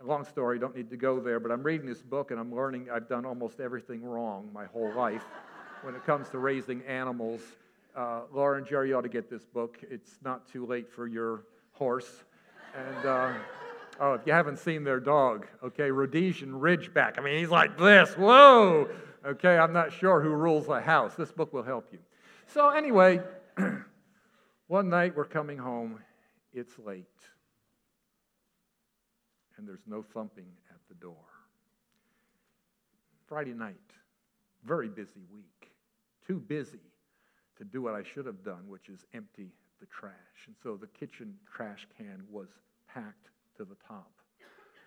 [0.00, 2.86] Long story, don't need to go there, but I'm reading this book and I'm learning
[2.88, 5.24] I've done almost everything wrong my whole life
[5.84, 7.40] when it comes to raising animals.
[7.94, 9.78] Uh, Laura and Jerry ought to get this book.
[9.82, 12.24] It's not too late for your horse.
[12.76, 13.32] And uh,
[14.00, 17.18] oh, if you haven't seen their dog, okay, Rhodesian Ridgeback.
[17.18, 18.14] I mean, he's like this.
[18.14, 18.88] Whoa.
[19.24, 21.14] Okay, I'm not sure who rules the house.
[21.14, 21.98] This book will help you.
[22.46, 23.20] So, anyway,
[24.66, 26.00] one night we're coming home.
[26.52, 27.06] It's late
[29.56, 31.16] and there's no thumping at the door.
[33.26, 33.76] Friday night,
[34.64, 35.63] very busy week,
[36.26, 36.80] too busy
[37.58, 40.12] to do what I should have done, which is empty the trash.
[40.46, 42.48] And so the kitchen trash can was
[42.88, 44.10] packed to the top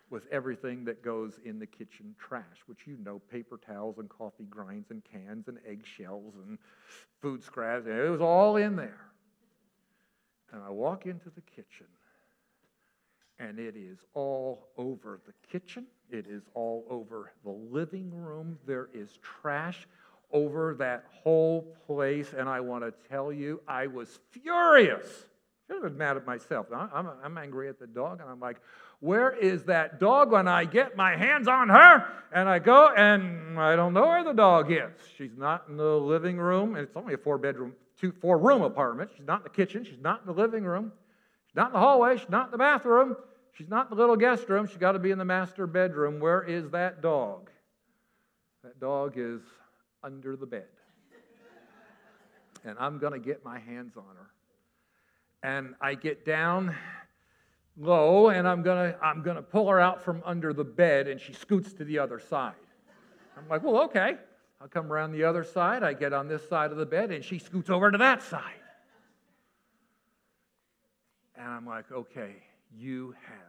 [0.10, 4.46] with everything that goes in the kitchen trash, which you know paper towels and coffee
[4.50, 6.58] grinds and cans and eggshells and
[7.22, 7.86] food scraps.
[7.86, 9.02] And It was all in there.
[10.52, 11.88] And I walk into the kitchen
[13.40, 15.86] and it is all over the kitchen.
[16.10, 18.58] It is all over the living room.
[18.66, 19.88] There is trash
[20.32, 22.34] over that whole place.
[22.38, 25.06] And I want to tell you, I was furious.
[25.06, 26.68] I should have been mad at myself.
[26.74, 28.58] I'm, I'm angry at the dog, and I'm like,
[29.00, 32.08] where is that dog when I get my hands on her?
[32.32, 34.94] And I go, and I don't know where the dog is.
[35.18, 36.76] She's not in the living room.
[36.76, 39.12] and It's only a four bedroom, two, four room apartment.
[39.16, 39.84] She's not in the kitchen.
[39.84, 40.92] She's not in the living room.
[41.48, 42.18] She's not in the hallway.
[42.18, 43.16] She's not in the bathroom.
[43.54, 44.68] She's not in the little guest room.
[44.68, 46.20] She's got to be in the master bedroom.
[46.20, 47.50] Where is that dog?
[48.64, 49.42] That dog is
[50.04, 50.68] under the bed.
[52.66, 54.30] And I'm going to get my hands on her.
[55.44, 56.76] And I get down
[57.78, 61.08] low and I'm going to I'm going to pull her out from under the bed
[61.08, 62.56] and she scoots to the other side.
[63.38, 64.16] I'm like, "Well, okay."
[64.60, 65.84] I'll come around the other side.
[65.84, 68.42] I get on this side of the bed and she scoots over to that side.
[71.36, 72.38] And I'm like, "Okay,
[72.76, 73.47] you have.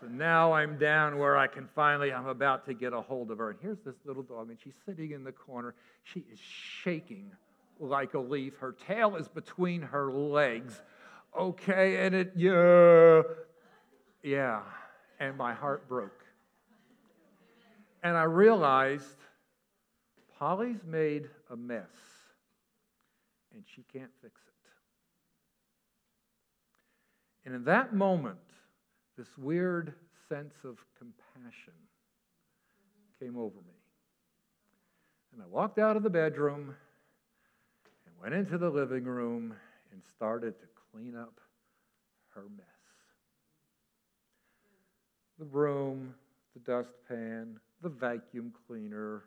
[0.00, 3.38] So now I'm down where I can finally, I'm about to get a hold of
[3.38, 3.50] her.
[3.50, 5.74] And here's this little dog, and she's sitting in the corner.
[6.04, 7.32] She is shaking
[7.80, 8.56] like a leaf.
[8.58, 10.80] Her tail is between her legs.
[11.36, 13.22] Okay, and it, yeah,
[14.22, 14.60] yeah.
[15.18, 16.24] And my heart broke.
[18.04, 19.16] And I realized
[20.38, 21.82] Polly's made a mess,
[23.52, 24.54] and she can't fix it.
[27.44, 28.38] And in that moment,
[29.18, 29.92] this weird
[30.28, 31.72] sense of compassion
[33.20, 33.74] came over me.
[35.32, 36.76] And I walked out of the bedroom
[38.06, 39.54] and went into the living room
[39.90, 41.40] and started to clean up
[42.28, 42.66] her mess.
[45.40, 46.14] The broom,
[46.54, 49.24] the dustpan, the vacuum cleaner,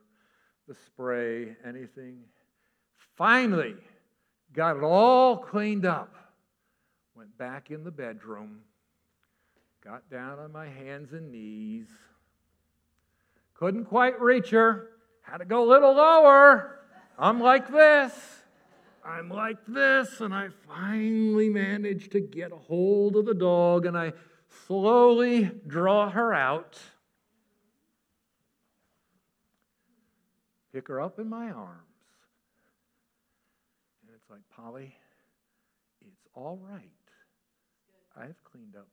[0.69, 2.19] the spray, anything.
[3.17, 3.75] Finally,
[4.53, 6.15] got it all cleaned up
[7.21, 8.61] went back in the bedroom,
[9.83, 11.87] got down on my hands and knees.
[13.55, 14.89] Couldn't quite reach her,
[15.21, 16.79] had to go a little lower.
[17.17, 18.13] I'm like this.
[19.03, 23.97] I'm like this, and I finally managed to get a hold of the dog, and
[23.97, 24.13] I
[24.67, 26.79] slowly draw her out,
[30.71, 31.81] pick her up in my arms.
[34.03, 34.95] And it's like, Polly,
[36.01, 36.91] it's all right.
[38.15, 38.87] I've cleaned up.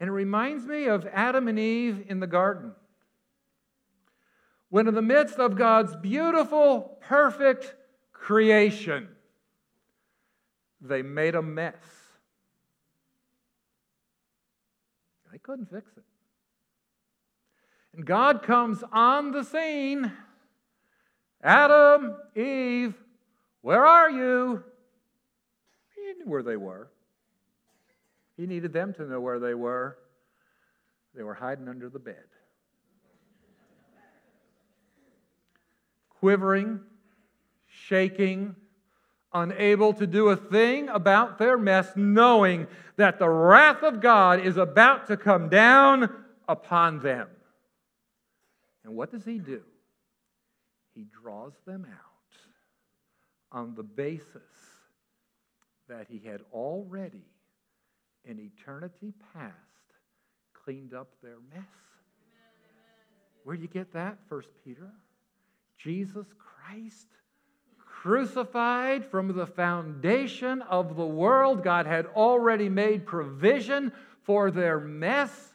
[0.00, 2.72] And it reminds me of Adam and Eve in the garden.
[4.70, 7.74] When, in the midst of God's beautiful, perfect
[8.12, 9.08] creation,
[10.80, 11.74] they made a mess.
[15.32, 16.04] They couldn't fix it.
[17.94, 20.12] And God comes on the scene
[21.42, 22.94] Adam, Eve,
[23.62, 24.64] where are you?
[26.18, 26.88] Knew where they were.
[28.38, 29.98] He needed them to know where they were.
[31.14, 32.24] They were hiding under the bed.
[36.08, 36.80] Quivering,
[37.66, 38.54] shaking,
[39.32, 44.56] unable to do a thing about their mess, knowing that the wrath of God is
[44.56, 46.08] about to come down
[46.48, 47.28] upon them.
[48.84, 49.62] And what does he do?
[50.94, 52.38] He draws them out
[53.50, 54.42] on the basis
[55.88, 57.24] that he had already,
[58.28, 59.54] in eternity past,
[60.52, 61.64] cleaned up their mess.
[63.44, 64.92] Where do you get that, First Peter?
[65.78, 67.06] Jesus Christ
[67.78, 71.64] crucified from the foundation of the world.
[71.64, 73.92] God had already made provision
[74.24, 75.54] for their mess.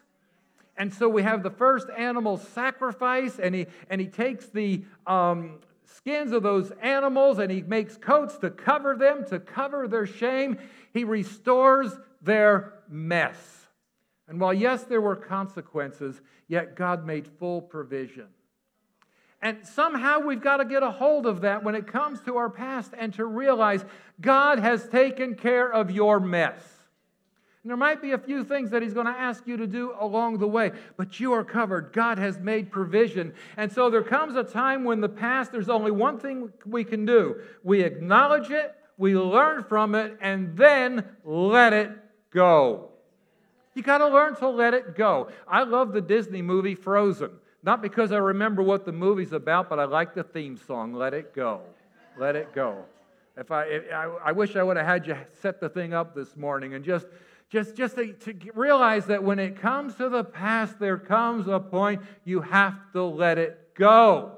[0.76, 5.60] and so we have the first animal sacrifice, and he, and he takes the um,
[5.84, 10.58] skins of those animals and he makes coats to cover them, to cover their shame.
[10.92, 11.92] He restores
[12.24, 13.36] their mess.
[14.26, 18.28] And while, yes, there were consequences, yet God made full provision.
[19.42, 22.48] And somehow we've got to get a hold of that when it comes to our
[22.48, 23.84] past and to realize
[24.18, 26.62] God has taken care of your mess.
[27.62, 29.94] And there might be a few things that He's going to ask you to do
[29.98, 31.92] along the way, but you are covered.
[31.92, 33.34] God has made provision.
[33.58, 37.04] And so there comes a time when the past, there's only one thing we can
[37.04, 41.90] do we acknowledge it, we learn from it, and then let it
[42.34, 42.90] go.
[43.74, 45.30] You got to learn to let it go.
[45.48, 47.30] I love the Disney movie Frozen.
[47.62, 51.14] Not because I remember what the movie's about, but I like the theme song, Let
[51.14, 51.62] It Go.
[52.18, 52.84] Let It Go.
[53.36, 56.14] If I, if, I, I wish I would have had you set the thing up
[56.14, 57.06] this morning and just
[57.50, 61.60] just, just to, to realize that when it comes to the past, there comes a
[61.60, 64.32] point you have to let it go.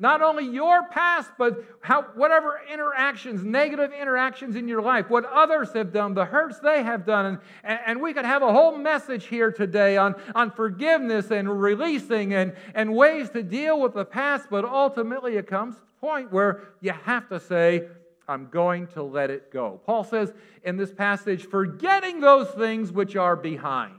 [0.00, 5.72] Not only your past, but how, whatever interactions, negative interactions in your life, what others
[5.72, 7.40] have done, the hurts they have done.
[7.64, 12.32] And, and we could have a whole message here today on, on forgiveness and releasing
[12.32, 16.32] and, and ways to deal with the past, but ultimately it comes to a point
[16.32, 17.88] where you have to say,
[18.28, 19.80] I'm going to let it go.
[19.84, 20.32] Paul says
[20.62, 23.94] in this passage, forgetting those things which are behind.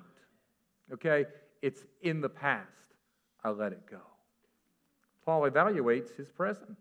[0.93, 1.25] Okay?
[1.62, 2.67] It's in the past.
[3.43, 3.99] I let it go.
[5.30, 6.76] Paul evaluates his present.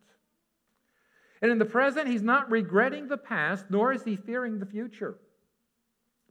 [1.43, 5.19] And in the present, he's not regretting the past, nor is he fearing the future.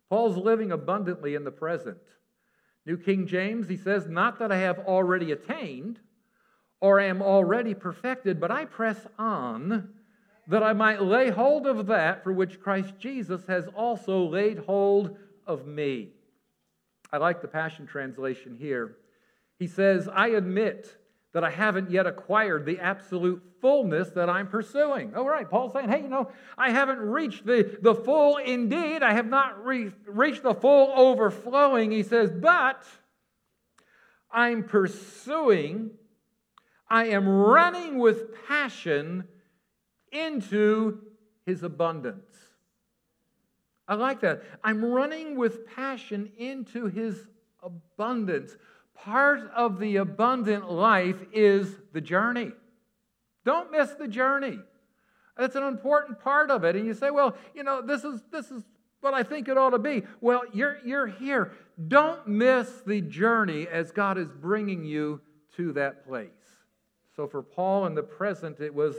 [0.09, 1.99] Paul's living abundantly in the present.
[2.87, 5.99] New King James, he says, Not that I have already attained
[6.81, 9.89] or am already perfected, but I press on
[10.47, 15.15] that I might lay hold of that for which Christ Jesus has also laid hold
[15.45, 16.13] of me.
[17.13, 18.97] I like the Passion Translation here.
[19.59, 20.96] He says, I admit
[21.33, 25.13] that I haven't yet acquired the absolute fullness that I'm pursuing.
[25.15, 29.03] All right, Paul's saying, hey, you know, I haven't reached the, the full indeed.
[29.03, 31.91] I have not re- reached the full overflowing.
[31.91, 32.85] He says, but
[34.31, 35.91] I'm pursuing,
[36.89, 39.25] I am running with passion
[40.11, 40.99] into
[41.45, 42.35] his abundance.
[43.87, 44.43] I like that.
[44.63, 47.27] I'm running with passion into his
[47.63, 48.55] abundance.
[49.03, 52.51] Part of the abundant life is the journey.
[53.45, 54.59] Don't miss the journey.
[55.37, 56.75] That's an important part of it.
[56.75, 58.63] And you say, well, you know, this is this is
[59.01, 60.03] what I think it ought to be.
[60.19, 61.51] Well, you're you're here.
[61.87, 65.21] Don't miss the journey as God is bringing you
[65.55, 66.29] to that place.
[67.15, 68.95] So for Paul in the present, it was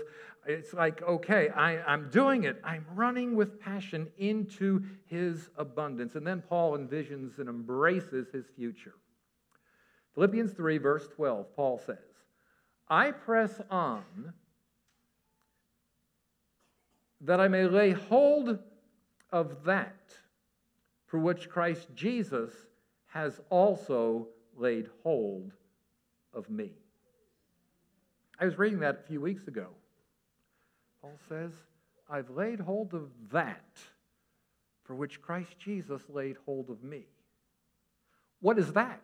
[0.47, 2.59] it's like, okay, I, I'm doing it.
[2.65, 6.15] I'm running with passion into his abundance.
[6.15, 8.95] And then Paul envisions and embraces his future.
[10.19, 11.97] Philippians 3, verse 12, Paul says,
[12.89, 14.03] I press on
[17.21, 18.59] that I may lay hold
[19.31, 20.17] of that
[21.07, 22.51] for which Christ Jesus
[23.07, 24.27] has also
[24.57, 25.53] laid hold
[26.35, 26.73] of me.
[28.41, 29.69] I was reading that a few weeks ago.
[31.01, 31.53] Paul says,
[32.11, 33.79] I've laid hold of that
[34.83, 37.07] for which Christ Jesus laid hold of me.
[38.41, 39.01] What is that?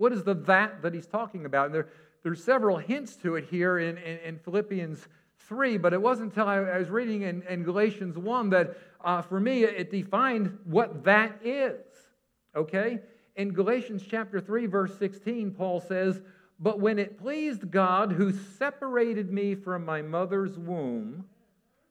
[0.00, 1.66] What is the that that he's talking about?
[1.66, 1.88] And there,
[2.22, 5.06] there's several hints to it here in, in, in Philippians
[5.40, 9.20] 3, but it wasn't until I, I was reading in, in, Galatians 1 that uh,
[9.20, 11.84] for me it defined what that is.
[12.56, 13.00] Okay?
[13.36, 16.22] In Galatians chapter 3, verse 16, Paul says,
[16.58, 21.26] but when it pleased God, who separated me from my mother's womb,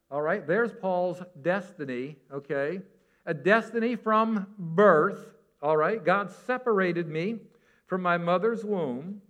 [0.09, 2.81] all right, there's Paul's destiny, okay?
[3.27, 6.03] A destiny from birth, all right?
[6.03, 7.37] God separated me
[7.89, 9.21] from my mother's womb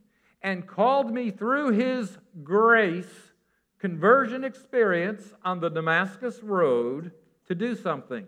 [0.42, 3.32] and called me through his grace,
[3.80, 7.12] conversion experience on the Damascus Road
[7.48, 8.28] to do something.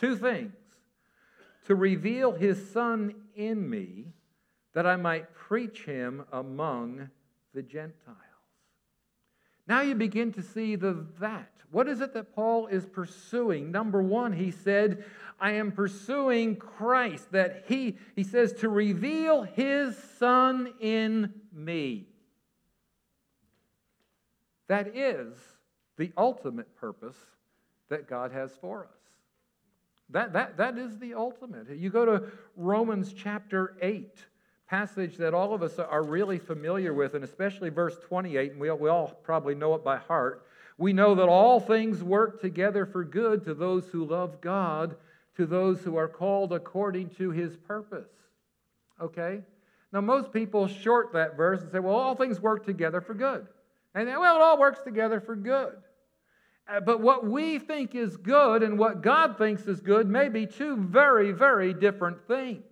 [0.00, 0.54] Two things
[1.66, 4.06] to reveal his son in me
[4.72, 7.10] that I might preach him among
[7.54, 8.18] the Gentiles.
[9.66, 11.50] Now you begin to see the that.
[11.70, 13.72] What is it that Paul is pursuing?
[13.72, 15.04] Number one, he said,
[15.40, 22.06] I am pursuing Christ, that he, he says, to reveal his Son in me.
[24.68, 25.34] That is
[25.96, 27.16] the ultimate purpose
[27.88, 28.96] that God has for us.
[30.10, 31.68] That, that, that is the ultimate.
[31.70, 32.24] You go to
[32.56, 34.08] Romans chapter 8
[34.66, 38.70] passage that all of us are really familiar with, and especially verse 28, and we,
[38.70, 40.46] we all probably know it by heart.
[40.78, 44.96] We know that all things work together for good to those who love God,
[45.36, 48.08] to those who are called according to his purpose.
[49.00, 49.40] Okay?
[49.92, 53.46] Now, most people short that verse and say, well, all things work together for good.
[53.94, 55.74] And well, it all works together for good.
[56.66, 60.46] Uh, but what we think is good and what God thinks is good may be
[60.46, 62.62] two very, very different things.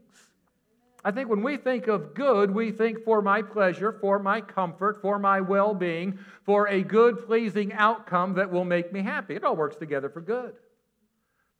[1.05, 5.03] I think when we think of good, we think for my pleasure, for my comfort,
[5.03, 9.35] for my well being, for a good, pleasing outcome that will make me happy.
[9.35, 10.55] It all works together for good.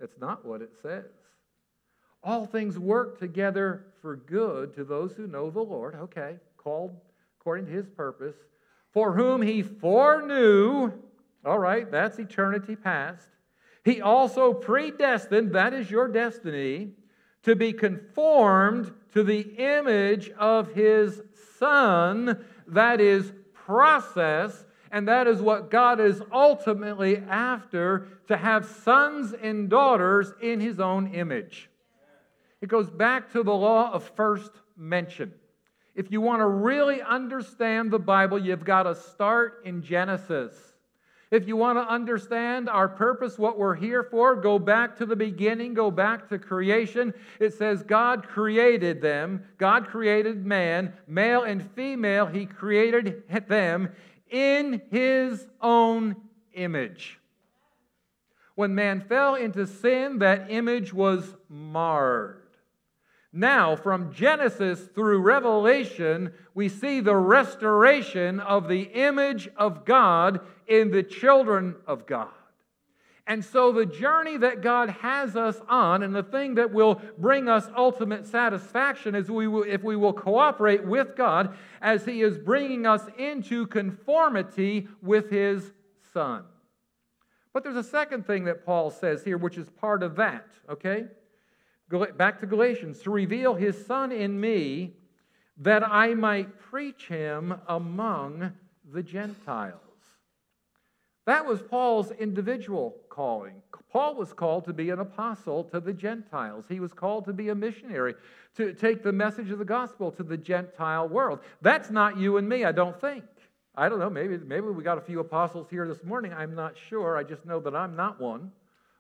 [0.03, 1.07] That's not what it says.
[2.23, 6.95] All things work together for good to those who know the Lord, okay, called
[7.41, 8.37] according to his purpose,
[8.93, 10.93] for whom he foreknew
[11.45, 13.29] all right, that's eternity past.
[13.85, 16.91] He also predestined, that is your destiny,
[17.43, 21.21] to be conformed to the image of his
[21.59, 22.45] Son.
[22.69, 29.71] That is process, and that is what God is ultimately after to have sons and
[29.71, 31.71] daughters in his own image.
[32.61, 35.33] It goes back to the law of first mention.
[35.95, 40.55] If you want to really understand the Bible, you've got to start in Genesis.
[41.31, 45.17] If you want to understand our purpose, what we're here for, go back to the
[45.17, 47.15] beginning, go back to creation.
[47.41, 49.43] It says God created them.
[49.57, 53.91] God created man, male and female, He created them
[54.33, 56.17] in His own
[56.55, 57.21] image.
[58.55, 62.43] When man fell into sin, that image was marred.
[63.33, 70.91] Now, from Genesis through Revelation, we see the restoration of the image of God in
[70.91, 72.29] the children of God.
[73.27, 77.49] And so, the journey that God has us on, and the thing that will bring
[77.49, 82.37] us ultimate satisfaction, is we will, if we will cooperate with God as He is
[82.37, 85.71] bringing us into conformity with His
[86.13, 86.45] Son.
[87.53, 91.07] But there's a second thing that Paul says here, which is part of that, okay?
[92.17, 94.95] back to Galatians, to reveal his son in me
[95.59, 98.53] that I might preach him among
[98.91, 99.79] the Gentiles.
[101.27, 103.61] That was Paul's individual calling.
[103.93, 106.65] Paul was called to be an apostle to the Gentiles.
[106.67, 108.15] He was called to be a missionary,
[108.57, 111.41] to take the message of the gospel to the Gentile world.
[111.61, 113.25] That's not you and me, I don't think.
[113.75, 116.33] I don't know, maybe, maybe we got a few apostles here this morning.
[116.33, 117.19] I'm not sure.
[117.19, 118.51] I just know that I'm not one.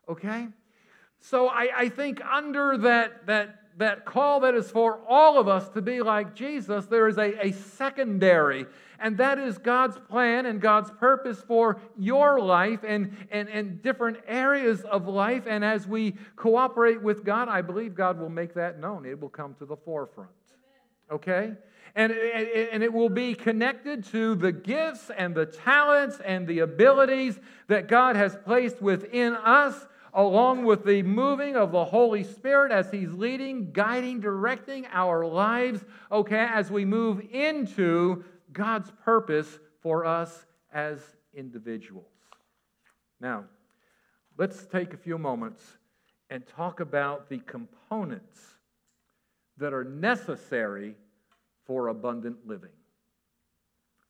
[0.09, 0.49] Okay?
[1.21, 5.71] So I, I think under that, that, that call that is for all of us
[5.71, 8.67] to be like Jesus, there is a, a secondary,
[9.03, 14.19] and that is God's plan and God's purpose for your life and, and, and different
[14.27, 15.45] areas of life.
[15.47, 19.05] And as we cooperate with God, I believe God will make that known.
[19.05, 20.31] It will come to the forefront.
[21.11, 21.53] Okay?
[21.95, 27.39] And, and it will be connected to the gifts and the talents and the abilities
[27.67, 32.91] that God has placed within us along with the moving of the Holy Spirit as
[32.91, 40.47] He's leading, guiding, directing our lives, okay, as we move into God's purpose for us
[40.73, 41.01] as
[41.35, 42.07] individuals.
[43.21, 43.45] Now,
[44.39, 45.63] let's take a few moments
[46.31, 48.39] and talk about the components
[49.59, 50.97] that are necessary
[51.67, 52.71] for abundant living.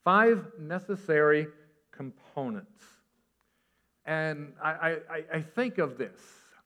[0.05, 1.49] Five necessary
[1.91, 2.83] components.
[4.05, 6.19] And I, I, I think of this,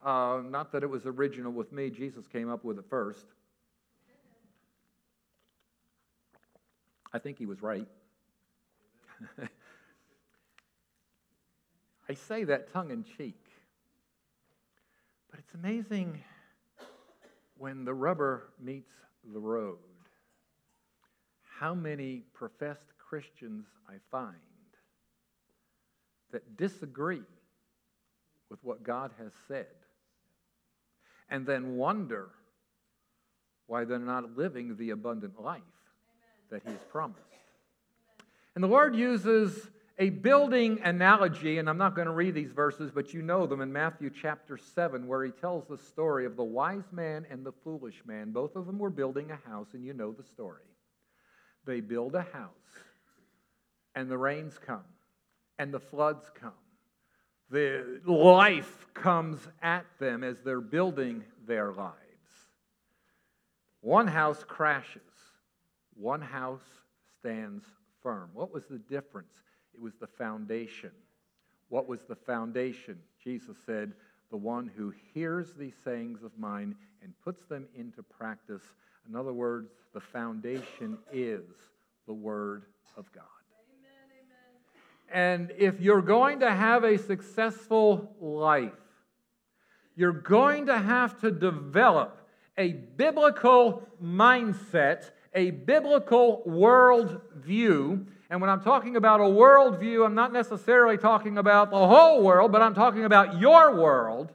[0.05, 3.27] uh, not that it was original with me, Jesus came up with it first.
[7.17, 7.89] I think he was right.
[12.11, 13.43] I say that tongue in cheek.
[15.31, 16.23] But it's amazing
[17.57, 18.93] when the rubber meets
[19.33, 19.79] the road
[21.59, 24.37] how many professed Christians I find
[26.33, 27.23] that disagree
[28.51, 29.69] with what God has said
[31.31, 32.29] and then wonder
[33.69, 35.63] why they're not living the abundant life
[36.51, 37.23] that He's promised.
[38.55, 39.69] And the Lord uses
[39.99, 43.63] a building analogy, and I'm not going to read these verses, but you know them
[43.63, 47.53] in Matthew chapter 7, where he tells the story of the wise man and the
[47.53, 48.31] foolish man.
[48.31, 50.63] Both of them were building a house, and you know the story.
[51.65, 52.51] They build a house,
[53.95, 54.85] and the rains come,
[55.59, 56.53] and the floods come.
[57.49, 61.95] The life comes at them as they're building their lives.
[63.81, 65.06] One house crashes,
[65.99, 66.65] one house
[67.19, 67.65] stands
[68.03, 68.31] firm.
[68.35, 69.35] What was the difference?
[69.75, 70.91] It was the foundation.
[71.69, 72.99] What was the foundation?
[73.23, 73.93] Jesus said,
[74.31, 78.63] The one who hears these sayings of mine and puts them into practice.
[79.09, 81.45] In other words, the foundation is
[82.07, 82.65] the Word
[82.97, 83.25] of God.
[85.13, 88.73] And if you're going to have a successful life,
[89.95, 92.29] you're going to have to develop
[92.59, 98.07] a biblical mindset, a biblical worldview.
[98.31, 102.51] And when I'm talking about a worldview, I'm not necessarily talking about the whole world,
[102.51, 104.33] but I'm talking about your world.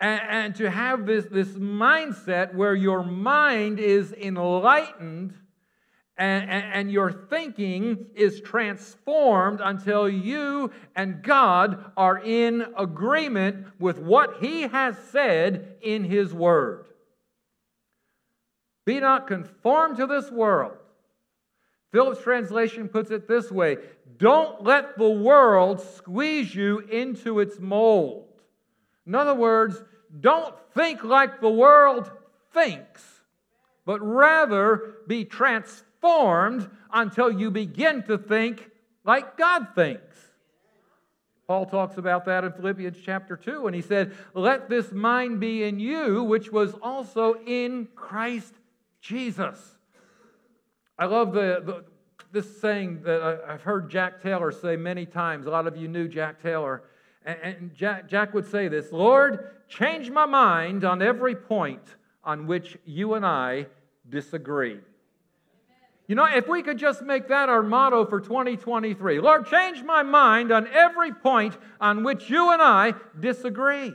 [0.00, 5.34] And, and to have this, this mindset where your mind is enlightened
[6.18, 13.98] and, and, and, your thinking is transformed until you and God are in agreement with
[13.98, 16.91] what He has said in His Word.
[18.84, 20.76] Be not conformed to this world.
[21.92, 23.76] Phillips translation puts it this way
[24.16, 28.28] Don't let the world squeeze you into its mold.
[29.06, 29.82] In other words,
[30.20, 32.10] don't think like the world
[32.52, 33.02] thinks,
[33.84, 38.70] but rather be transformed until you begin to think
[39.04, 40.16] like God thinks.
[41.46, 45.64] Paul talks about that in Philippians chapter 2, and he said, Let this mind be
[45.64, 48.54] in you, which was also in Christ
[49.02, 49.58] Jesus.
[50.98, 51.84] I love the, the
[52.32, 55.46] this saying that I've heard Jack Taylor say many times.
[55.46, 56.84] A lot of you knew Jack Taylor.
[57.24, 61.82] And, and Jack, Jack would say this Lord, change my mind on every point
[62.24, 63.66] on which you and I
[64.08, 64.80] disagree.
[66.08, 70.02] You know, if we could just make that our motto for 2023 Lord, change my
[70.02, 73.92] mind on every point on which you and I disagree.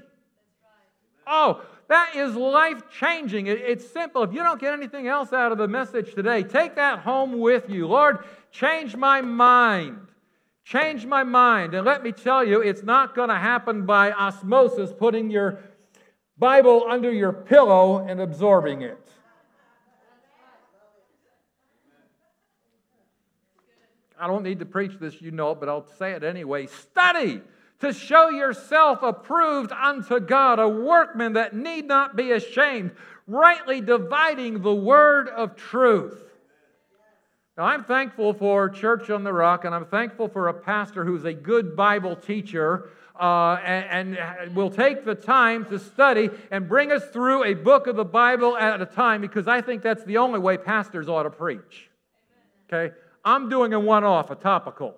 [1.25, 3.47] Oh, that is life changing.
[3.47, 4.23] It's simple.
[4.23, 7.69] If you don't get anything else out of the message today, take that home with
[7.69, 7.87] you.
[7.87, 8.19] Lord,
[8.51, 10.07] change my mind.
[10.65, 11.73] Change my mind.
[11.73, 15.59] And let me tell you, it's not going to happen by osmosis, putting your
[16.37, 18.97] Bible under your pillow and absorbing it.
[24.19, 26.65] I don't need to preach this, you know but I'll say it anyway.
[26.67, 27.41] Study
[27.79, 32.91] to show yourself approved unto God, a workman that need not be ashamed,
[33.27, 36.19] rightly dividing the word of truth.
[37.57, 41.25] Now, I'm thankful for Church on the Rock, and I'm thankful for a pastor who's
[41.25, 46.91] a good Bible teacher uh, and, and will take the time to study and bring
[46.91, 50.17] us through a book of the Bible at a time because I think that's the
[50.17, 51.89] only way pastors ought to preach.
[52.71, 52.93] Okay?
[53.25, 54.95] I'm doing a one off, a topical.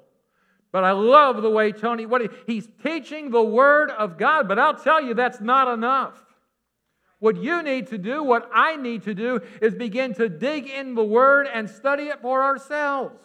[0.72, 4.60] But I love the way Tony, what he, he's teaching the Word of God, but
[4.60, 6.24] I'll tell you that's not enough.
[7.20, 10.96] What you need to do, what I need to do, is begin to dig in
[10.96, 13.20] the Word and study it for ourselves.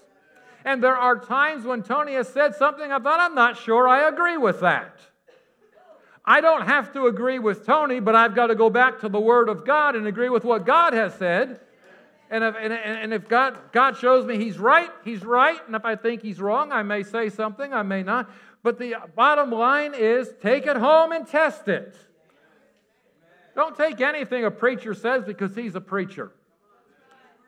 [0.65, 4.09] And there are times when Tony has said something I thought, I'm not sure I
[4.09, 4.99] agree with that.
[6.25, 9.21] I don't have to agree with Tony, but I've got to go back to the
[9.21, 11.61] Word of God and agree with what God has said.
[12.35, 15.61] And if, and, and if God, God shows me He's right, He's right.
[15.68, 18.28] And if I think He's wrong, I may say something, I may not.
[18.64, 21.97] But the bottom line is take it home and test it.
[23.55, 26.32] Don't take anything a preacher says because he's a preacher.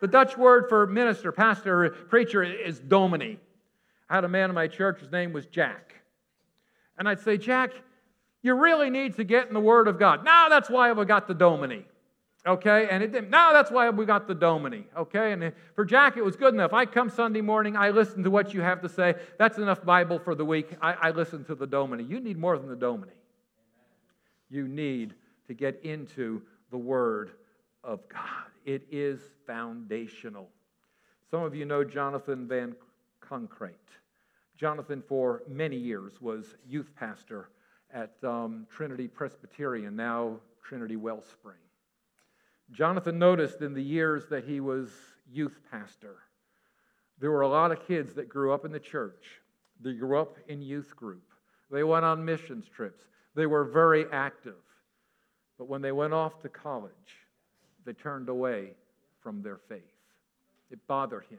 [0.00, 3.40] The Dutch word for minister, pastor, preacher is dominee.
[4.08, 5.96] I had a man in my church, his name was Jack.
[6.96, 7.72] And I'd say, Jack,
[8.40, 10.24] you really need to get in the Word of God.
[10.24, 11.86] Now that's why we got the dominee.
[12.46, 13.30] Okay, and it didn't.
[13.30, 14.84] Now that's why we got the dominee.
[14.96, 16.72] Okay, and for Jack, it was good enough.
[16.72, 19.16] I come Sunday morning, I listen to what you have to say.
[19.36, 20.76] That's enough Bible for the week.
[20.80, 22.04] I, I listen to the dominee.
[22.04, 23.10] You need more than the dominee.
[24.48, 25.14] You need
[25.48, 26.40] to get into
[26.70, 27.32] the Word
[27.82, 28.22] of God.
[28.64, 30.48] It is foundational.
[31.30, 32.76] Some of you know Jonathan Van
[33.20, 33.74] Concrete.
[34.56, 37.50] Jonathan, for many years, was youth pastor
[37.92, 41.56] at um, Trinity Presbyterian, now Trinity Wellspring.
[42.72, 44.90] Jonathan noticed in the years that he was
[45.30, 46.16] youth pastor,
[47.18, 49.40] there were a lot of kids that grew up in the church.
[49.80, 51.22] They grew up in youth group.
[51.70, 53.02] They went on missions trips.
[53.34, 54.54] They were very active.
[55.58, 56.92] But when they went off to college,
[57.84, 58.70] they turned away
[59.20, 59.82] from their faith.
[60.70, 61.38] It bothered him.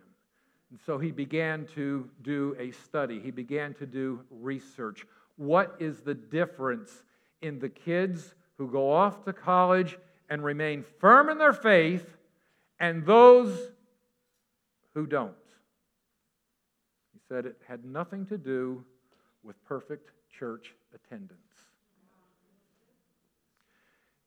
[0.72, 5.06] And so he began to do a study, he began to do research.
[5.38, 7.04] What is the difference
[7.42, 9.98] in the kids who go off to college
[10.30, 12.18] and remain firm in their faith,
[12.80, 13.72] and those
[14.94, 15.34] who don't.
[17.14, 18.84] He said it had nothing to do
[19.44, 21.40] with perfect church attendance.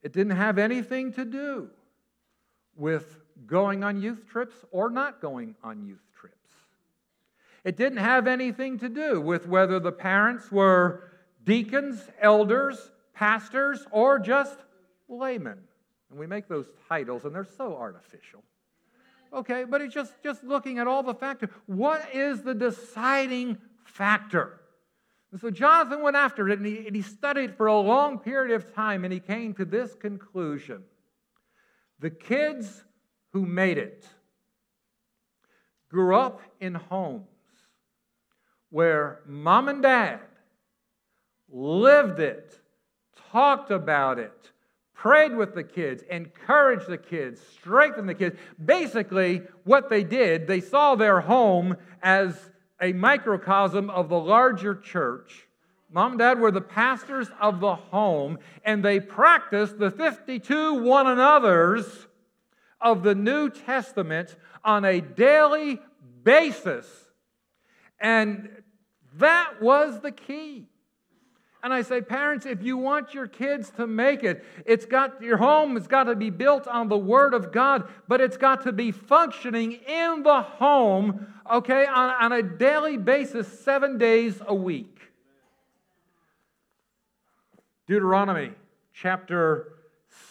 [0.03, 1.69] It didn't have anything to do
[2.77, 6.37] with going on youth trips or not going on youth trips.
[7.65, 11.11] It didn't have anything to do with whether the parents were
[11.45, 14.59] deacons, elders, pastors, or just
[15.09, 15.59] laymen.
[16.11, 18.43] And we make those titles, and they're so artificial.
[19.33, 21.51] Okay, but it's just, just looking at all the factors.
[21.67, 24.61] What is the deciding factor?
[25.31, 28.55] And so Jonathan went after it and he, and he studied for a long period
[28.55, 30.83] of time and he came to this conclusion
[32.01, 32.83] the kids
[33.33, 34.07] who made it
[35.91, 37.27] grew up in homes
[38.71, 40.21] where mom and dad
[41.51, 42.59] lived it,
[43.31, 44.51] talked about it,
[45.01, 48.37] prayed with the kids, encouraged the kids, strengthened the kids.
[48.63, 52.51] Basically, what they did, they saw their home as
[52.83, 55.49] a microcosm of the larger church.
[55.91, 61.07] Mom and dad were the pastors of the home, and they practiced the 52 one
[61.07, 62.07] another's
[62.79, 65.81] of the New Testament on a daily
[66.23, 66.87] basis.
[67.99, 68.51] And
[69.15, 70.70] that was the key.
[71.63, 75.37] And I say, parents, if you want your kids to make it, it's got your
[75.37, 78.73] home has got to be built on the Word of God, but it's got to
[78.73, 85.01] be functioning in the home, okay, on, on a daily basis, seven days a week.
[87.87, 88.53] Deuteronomy
[88.95, 89.73] chapter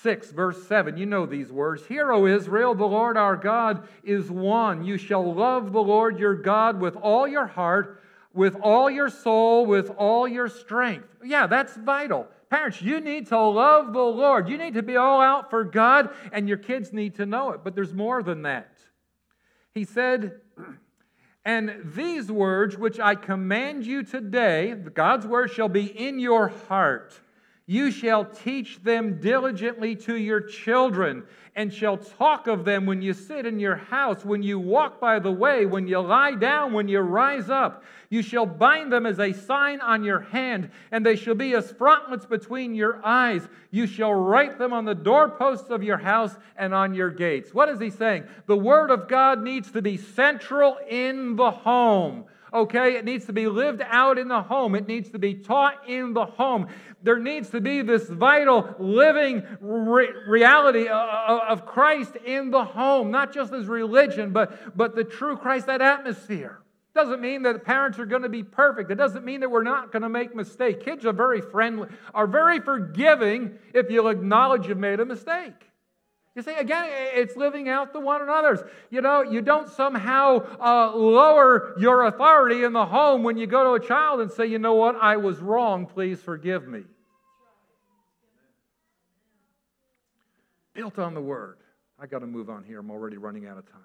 [0.01, 0.97] 6, verse 7.
[0.97, 1.86] You know these words.
[1.86, 4.84] Hear, O Israel, the Lord our God is one.
[4.84, 7.99] You shall love the Lord your God with all your heart
[8.34, 11.15] with all your soul, with all your strength.
[11.23, 12.27] Yeah, that's vital.
[12.49, 14.49] Parents, you need to love the Lord.
[14.49, 17.63] You need to be all out for God, and your kids need to know it.
[17.63, 18.77] But there's more than that.
[19.73, 20.41] He said,
[21.45, 27.19] And these words which I command you today, God's word shall be in your heart.
[27.70, 31.22] You shall teach them diligently to your children,
[31.55, 35.20] and shall talk of them when you sit in your house, when you walk by
[35.20, 37.84] the way, when you lie down, when you rise up.
[38.09, 41.72] You shall bind them as a sign on your hand, and they shall be as
[41.72, 43.47] frontlets between your eyes.
[43.70, 47.53] You shall write them on the doorposts of your house and on your gates.
[47.53, 48.24] What is he saying?
[48.47, 52.26] The Word of God needs to be central in the home.
[52.51, 54.74] Okay, it needs to be lived out in the home.
[54.74, 56.67] It needs to be taught in the home.
[57.02, 63.34] There needs to be this vital, living re- reality of Christ in the home, not
[63.34, 66.60] just as religion, but, but the true Christ, that atmosphere.
[66.93, 68.91] Doesn't mean that parents are going to be perfect.
[68.91, 70.84] It doesn't mean that we're not going to make mistakes.
[70.84, 75.68] Kids are very friendly, are very forgiving if you'll acknowledge you've made a mistake.
[76.36, 78.59] You see, again, it's living out the one another's.
[78.89, 83.63] You know, you don't somehow uh, lower your authority in the home when you go
[83.63, 86.84] to a child and say, you know what, I was wrong, please forgive me.
[90.73, 91.57] Built on the word.
[91.99, 92.80] I got to move on here.
[92.80, 93.82] I'm already running out of time.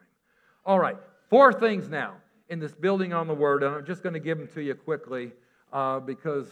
[0.64, 0.97] All right,
[1.28, 2.14] four things now
[2.49, 4.74] in this building on the word, and I'm just going to give them to you
[4.74, 5.32] quickly
[5.72, 6.47] uh, because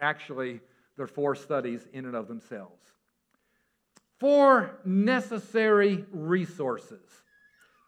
[0.00, 0.60] actually
[0.96, 2.80] they're four studies in and of themselves.
[4.18, 7.00] Four necessary resources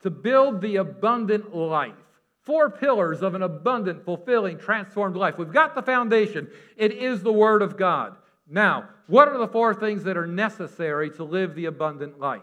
[0.03, 1.95] to build the abundant life.
[2.43, 5.37] Four pillars of an abundant, fulfilling, transformed life.
[5.39, 6.49] We've got the foundation.
[6.77, 8.17] It is the Word of God.
[8.49, 12.43] Now, what are the four things that are necessary to live the abundant life?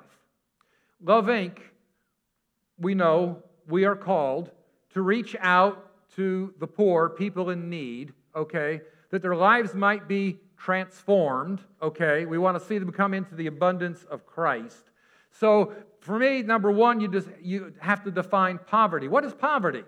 [1.02, 1.58] Love Inc.,
[2.78, 4.52] we know we are called
[4.94, 10.40] to reach out to the poor, people in need, okay, that their lives might be
[10.58, 12.26] transformed, okay?
[12.26, 14.92] We want to see them come into the abundance of Christ.
[15.32, 19.08] So for me, number one, you just you have to define poverty.
[19.08, 19.84] What is poverty?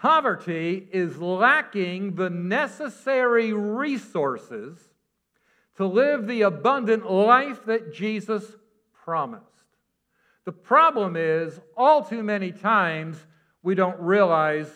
[0.00, 4.78] Poverty is lacking the necessary resources
[5.76, 8.44] to live the abundant life that Jesus
[9.04, 9.44] promised.
[10.44, 13.16] The problem is, all too many times,
[13.62, 14.68] we don't realize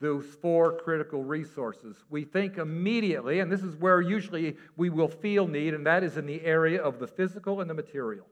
[0.00, 1.96] those four critical resources.
[2.10, 6.16] We think immediately, and this is where usually we will feel need, and that is
[6.16, 8.26] in the area of the physical and the material.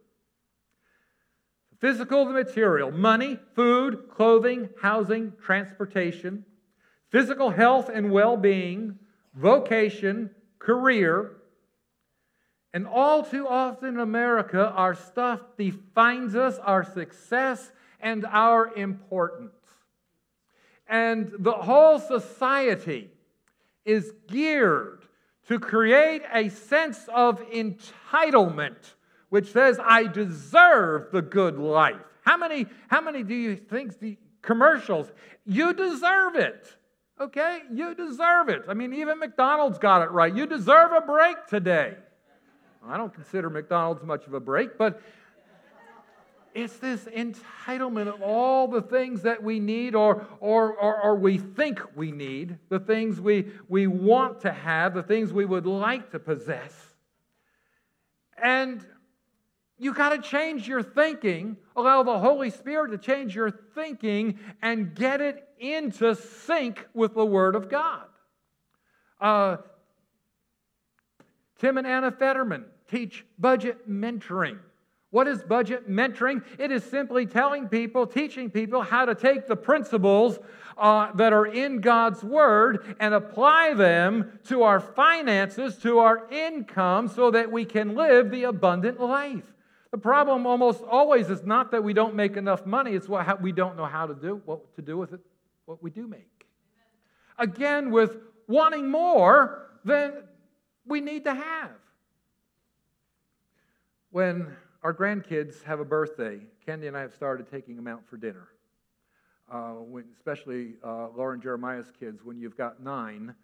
[1.80, 6.44] Physical, the material, money, food, clothing, housing, transportation,
[7.10, 8.98] physical health and well being,
[9.34, 11.32] vocation, career.
[12.72, 19.53] And all too often in America, our stuff defines us, our success, and our importance.
[20.88, 23.10] And the whole society
[23.84, 25.04] is geared
[25.48, 28.94] to create a sense of entitlement,
[29.28, 32.00] which says, I deserve the good life.
[32.22, 35.12] How many, how many do you think the commercials?
[35.44, 36.76] You deserve it.
[37.20, 37.60] Okay?
[37.70, 38.62] You deserve it.
[38.68, 40.34] I mean, even McDonald's got it right.
[40.34, 41.94] You deserve a break today.
[42.86, 45.00] I don't consider McDonald's much of a break, but
[46.54, 51.36] it's this entitlement of all the things that we need or, or, or, or, we
[51.36, 56.12] think we need, the things we, we want to have, the things we would like
[56.12, 56.72] to possess.
[58.40, 58.84] And
[59.78, 64.94] you got to change your thinking, allow the Holy Spirit to change your thinking and
[64.94, 68.06] get it into sync with the Word of God.
[69.20, 69.56] Uh,
[71.58, 74.58] Tim and Anna Fetterman teach budget mentoring.
[75.14, 76.42] What is budget mentoring?
[76.58, 80.40] It is simply telling people, teaching people how to take the principles
[80.76, 87.06] uh, that are in God's Word and apply them to our finances, to our income,
[87.06, 89.44] so that we can live the abundant life.
[89.92, 93.52] The problem almost always is not that we don't make enough money, it's what we
[93.52, 95.20] don't know how to do, what to do with it,
[95.66, 96.48] what we do make.
[97.38, 98.16] Again, with
[98.48, 100.24] wanting more than
[100.84, 101.70] we need to have.
[104.10, 108.18] When our grandkids have a birthday, Candy and I have started taking them out for
[108.18, 108.48] dinner.
[109.50, 113.34] Uh, when, especially uh, Lauren Jeremiah's kids, when you've got nine,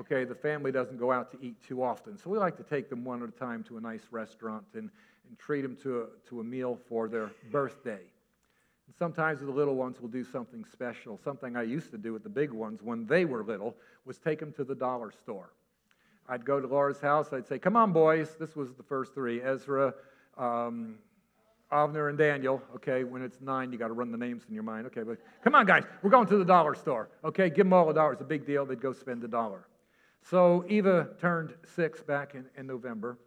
[0.00, 2.18] okay, the family doesn't go out to eat too often.
[2.18, 4.90] So we like to take them one at a time to a nice restaurant and,
[5.28, 8.02] and treat them to a, to a meal for their birthday.
[8.86, 11.16] And sometimes the little ones will do something special.
[11.22, 14.40] Something I used to do with the big ones when they were little was take
[14.40, 15.52] them to the dollar store.
[16.28, 18.36] I'd go to Laura's house, I'd say, Come on, boys.
[18.38, 19.94] This was the first three Ezra,
[20.38, 20.96] um,
[21.70, 22.62] Avner and Daniel.
[22.76, 24.86] Okay, when it's nine, you got to run the names in your mind.
[24.86, 27.10] Okay, but come on, guys, we're going to the dollar store.
[27.24, 28.12] Okay, give them all a dollar.
[28.12, 28.64] It's a big deal.
[28.64, 29.66] They'd go spend a dollar.
[30.22, 33.18] So Eva turned six back in, in November,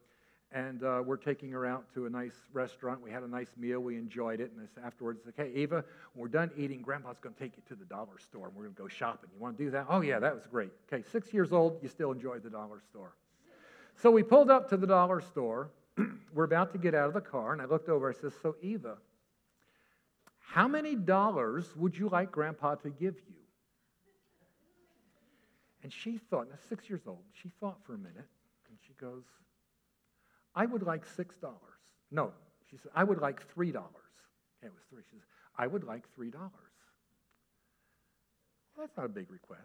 [0.52, 3.02] and uh, we're taking her out to a nice restaurant.
[3.02, 3.80] We had a nice meal.
[3.80, 4.52] We enjoyed it.
[4.58, 7.76] And afterwards, like, hey, Eva, when we're done eating, Grandpa's going to take you to
[7.76, 9.30] the dollar store, and we're going to go shopping.
[9.34, 9.86] You want to do that?
[9.88, 10.72] Oh, yeah, that was great.
[10.92, 13.14] Okay, six years old, you still enjoyed the dollar store.
[14.02, 15.70] So we pulled up to the dollar store
[16.34, 18.10] we're about to get out of the car, and I looked over.
[18.10, 18.98] I said, So, Eva,
[20.40, 23.36] how many dollars would you like Grandpa to give you?
[25.84, 28.28] And she thought, now six years old, she thought for a minute,
[28.70, 29.24] and she goes,
[30.54, 31.26] I would like $6.
[32.12, 32.32] No,
[32.70, 33.70] she said, I would like $3.
[33.70, 33.78] Okay,
[34.64, 35.04] it was three.
[35.10, 35.26] She says,
[35.58, 36.34] I would like $3.
[36.34, 36.52] Well,
[38.78, 39.62] that's not a big request.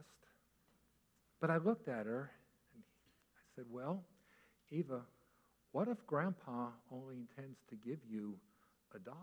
[1.41, 2.31] But I looked at her
[2.74, 4.05] and I said, Well,
[4.70, 5.03] Eva,
[5.73, 8.37] what if grandpa only intends to give you
[8.95, 9.17] a dollar?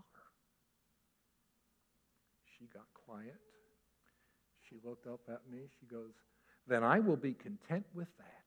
[2.58, 3.40] She got quiet.
[4.70, 5.68] She looked up at me.
[5.80, 6.12] She goes,
[6.68, 8.44] Then I will be content with that.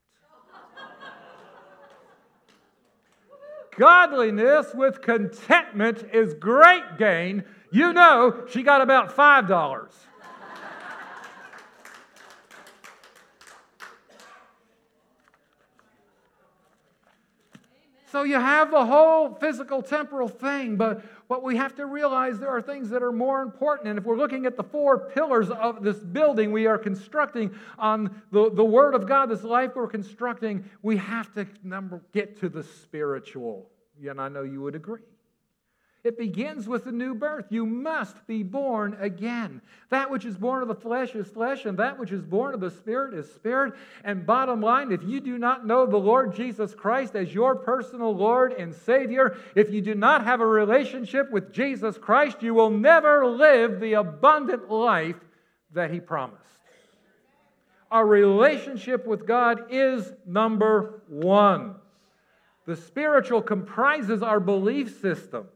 [3.77, 7.43] Godliness with contentment is great gain.
[7.71, 9.89] You know, she got about $5.
[18.17, 22.49] So you have the whole physical temporal thing, but what we have to realize there
[22.49, 23.89] are things that are more important.
[23.89, 28.23] And if we're looking at the four pillars of this building we are constructing on
[28.31, 32.49] the, the Word of God, this life we're constructing, we have to number, get to
[32.49, 33.69] the spiritual.
[34.03, 35.01] And I know you would agree.
[36.03, 37.47] It begins with a new birth.
[37.49, 39.61] You must be born again.
[39.89, 42.61] That which is born of the flesh is flesh, and that which is born of
[42.61, 43.73] the Spirit is spirit.
[44.03, 48.15] And bottom line, if you do not know the Lord Jesus Christ as your personal
[48.15, 52.69] Lord and Savior, if you do not have a relationship with Jesus Christ, you will
[52.69, 55.17] never live the abundant life
[55.73, 56.43] that He promised.
[57.89, 61.75] Our relationship with God is number one.
[62.65, 65.47] The spiritual comprises our belief system.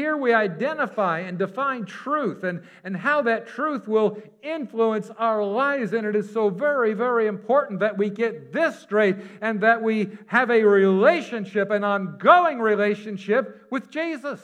[0.00, 5.92] Here we identify and define truth and, and how that truth will influence our lives.
[5.92, 10.16] And it is so very, very important that we get this straight and that we
[10.28, 14.40] have a relationship, an ongoing relationship with Jesus.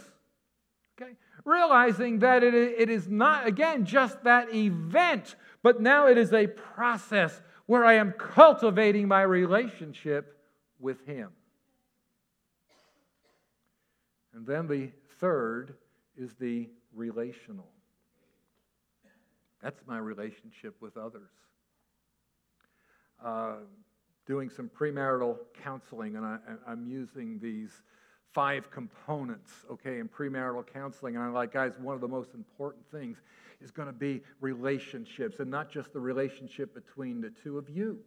[1.01, 1.13] Okay?
[1.47, 6.49] Realizing that it, it is not, again, just that event, but now it is a
[6.49, 10.39] process where I am cultivating my relationship
[10.79, 11.31] with Him.
[14.35, 15.75] And then the third
[16.17, 17.69] is the relational.
[19.63, 21.31] That's my relationship with others.
[23.25, 23.57] Uh,
[24.27, 26.39] doing some premarital counseling, and I,
[26.69, 27.71] am using these
[28.33, 31.17] five components, okay, in premarital counseling.
[31.17, 33.19] And I'm like, guys, one of the most important things
[33.63, 37.99] is going to be relationships, and not just the relationship between the two of you,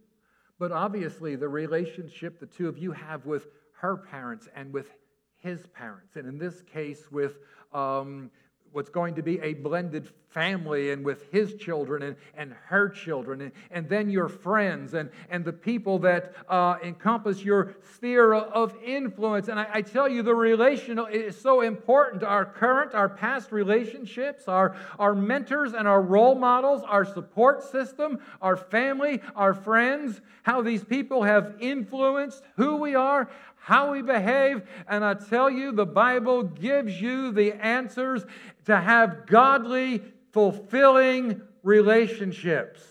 [0.60, 4.92] but obviously the relationship the two of you have with her parents and with
[5.40, 6.16] his parents.
[6.16, 7.38] And in this case, with
[7.74, 8.30] um,
[8.72, 13.42] what's going to be a blended family and with his children and, and her children
[13.42, 18.76] and, and then your friends and, and the people that uh, encompass your sphere of
[18.86, 23.52] influence and I, I, tell you the relational is so important our current our past
[23.52, 30.22] relationships our, our mentors and our role models our support system our family our friends
[30.44, 33.28] how these people have influenced who we are
[33.70, 34.64] how we behave.
[34.88, 38.26] And I tell you, the Bible gives you the answers
[38.66, 40.02] to have godly,
[40.32, 42.82] fulfilling relationships.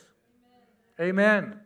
[1.01, 1.59] Amen.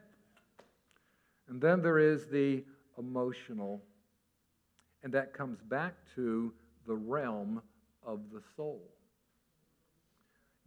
[1.48, 2.64] And then there is the
[2.98, 3.82] emotional,
[5.02, 6.50] and that comes back to
[6.86, 7.60] the realm
[8.06, 8.80] of the soul.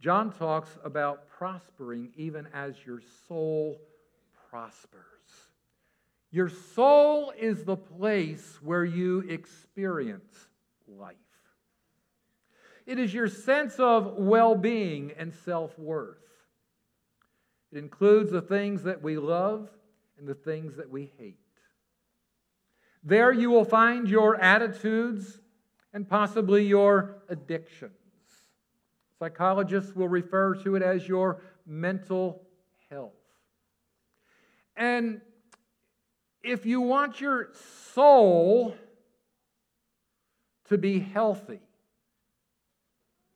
[0.00, 3.80] John talks about prospering even as your soul
[4.48, 5.15] prospers.
[6.36, 10.48] Your soul is the place where you experience
[10.86, 11.16] life.
[12.84, 16.18] It is your sense of well being and self worth.
[17.72, 19.70] It includes the things that we love
[20.18, 21.38] and the things that we hate.
[23.02, 25.40] There you will find your attitudes
[25.94, 27.92] and possibly your addictions.
[29.18, 32.42] Psychologists will refer to it as your mental
[32.90, 33.14] health.
[34.76, 35.22] And
[36.46, 37.50] if you want your
[37.92, 38.76] soul
[40.68, 41.60] to be healthy,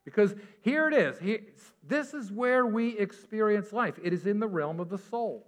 [0.04, 1.42] because here it is,
[1.86, 3.94] this is where we experience life.
[4.02, 5.46] It is in the realm of the soul.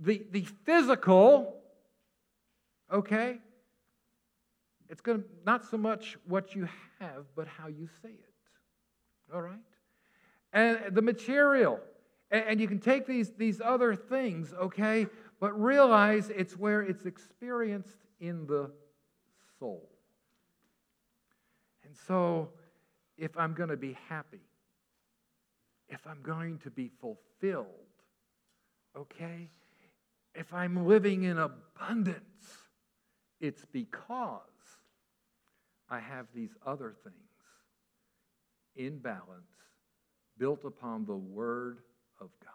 [0.00, 1.54] The, the physical,
[2.92, 3.38] okay,
[4.88, 8.34] it's going to not so much what you have, but how you say it.
[9.34, 9.54] All right?
[10.52, 11.80] And the material.
[12.30, 15.06] And you can take these, these other things, okay,
[15.42, 18.70] but realize it's where it's experienced in the
[19.58, 19.88] soul.
[21.84, 22.50] And so,
[23.18, 24.46] if I'm going to be happy,
[25.88, 27.66] if I'm going to be fulfilled,
[28.96, 29.50] okay,
[30.36, 32.46] if I'm living in abundance,
[33.40, 34.38] it's because
[35.90, 37.16] I have these other things
[38.76, 39.26] in balance,
[40.38, 41.78] built upon the Word
[42.20, 42.52] of God.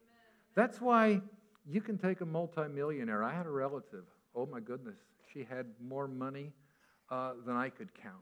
[0.00, 0.54] Amen.
[0.54, 1.20] That's why
[1.66, 3.22] you can take a multimillionaire.
[3.22, 4.04] I had a relative,
[4.34, 4.96] oh my goodness,
[5.32, 6.52] she had more money
[7.10, 8.14] uh, than I could count.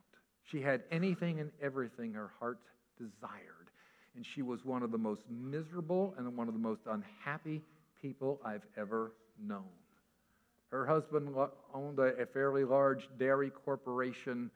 [0.45, 2.59] She had anything and everything her heart
[2.99, 3.71] desired.
[4.15, 7.63] And she was one of the most miserable and one of the most unhappy
[8.01, 9.13] people I've ever
[9.43, 9.71] known.
[10.71, 11.35] Her husband
[11.75, 14.51] owned a, fairly large dairy corporation,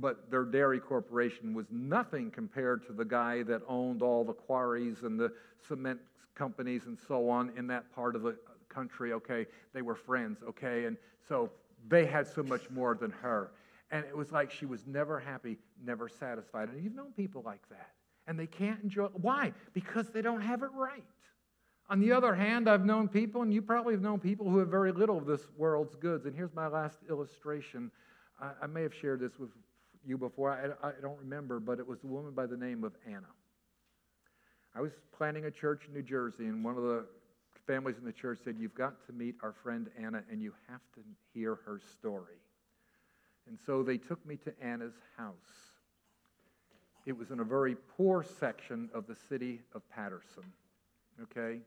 [0.00, 4.98] but their dairy corporation was nothing compared to the guy that owned all the quarries
[5.02, 5.32] and the
[5.66, 6.00] cement
[6.34, 8.36] companies and so on in that part of the
[8.68, 9.12] country.
[9.12, 10.38] Okay, they were friends.
[10.48, 10.96] Okay, and
[11.28, 11.50] so
[11.88, 13.50] they had so much more than her.
[13.90, 16.68] And it was like she was never happy, never satisfied.
[16.68, 17.90] And you've known people like that.
[18.26, 19.06] And they can't enjoy.
[19.06, 19.52] Why?
[19.72, 21.04] Because they don't have it right.
[21.88, 24.68] On the other hand, I've known people, and you probably have known people who have
[24.68, 26.24] very little of this world's goods.
[26.24, 27.90] And here's my last illustration.
[28.40, 29.50] I, I may have shared this with
[30.06, 30.52] you before.
[30.52, 33.26] I, I don't remember, but it was a woman by the name of Anna.
[34.74, 37.06] I was planning a church in New Jersey, and one of the
[37.66, 40.80] families in the church said, You've got to meet our friend Anna, and you have
[40.94, 41.00] to
[41.34, 42.38] hear her story.
[43.48, 45.34] And so they took me to Anna's house.
[47.06, 50.44] It was in a very poor section of the city of Paterson,
[51.22, 51.60] Okay?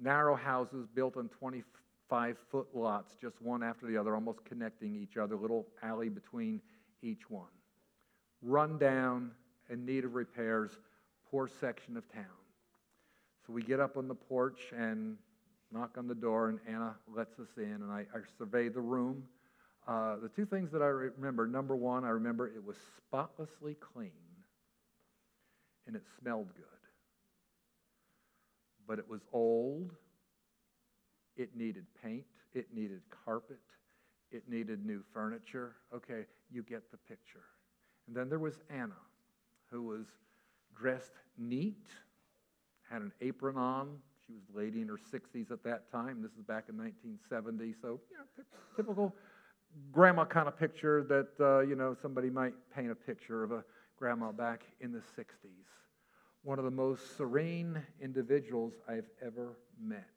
[0.00, 5.16] narrow houses built on 25 foot lots, just one after the other, almost connecting each
[5.16, 6.60] other, little alley between
[7.02, 7.48] each one.
[8.42, 9.32] Run down,
[9.68, 10.78] in need of repairs,
[11.30, 12.24] poor section of town.
[13.46, 15.16] So we get up on the porch and
[15.72, 19.24] knock on the door, and Anna lets us in, and I, I survey the room.
[19.86, 24.10] Uh, the two things that I remember number one, I remember it was spotlessly clean
[25.86, 26.66] and it smelled good
[28.88, 29.92] but it was old.
[31.36, 32.24] It needed paint.
[32.54, 33.60] It needed carpet.
[34.32, 35.76] It needed new furniture.
[35.94, 37.44] Okay, you get the picture.
[38.08, 38.96] And then there was Anna,
[39.70, 40.06] who was
[40.78, 41.86] dressed neat,
[42.90, 43.96] had an apron on.
[44.26, 46.22] She was a lady in her 60s at that time.
[46.22, 47.74] This is back in 1970.
[47.80, 48.44] So, you know,
[48.76, 49.14] typical
[49.92, 53.64] grandma kind of picture that, uh, you know, somebody might paint a picture of a
[53.98, 55.68] grandma back in the 60s
[56.42, 60.08] one of the most serene individuals I've ever met.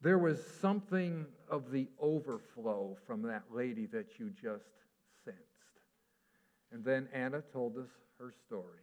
[0.00, 4.70] There was something of the overflow from that lady that you just
[5.24, 5.40] sensed.
[6.70, 7.88] And then Anna told us
[8.18, 8.78] her story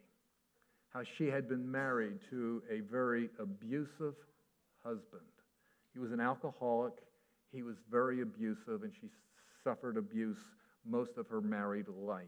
[0.95, 4.15] how she had been married to a very abusive
[4.81, 5.27] husband.
[5.91, 6.93] He was an alcoholic,
[7.51, 9.09] he was very abusive, and she
[9.61, 10.37] suffered abuse
[10.85, 12.23] most of her married life.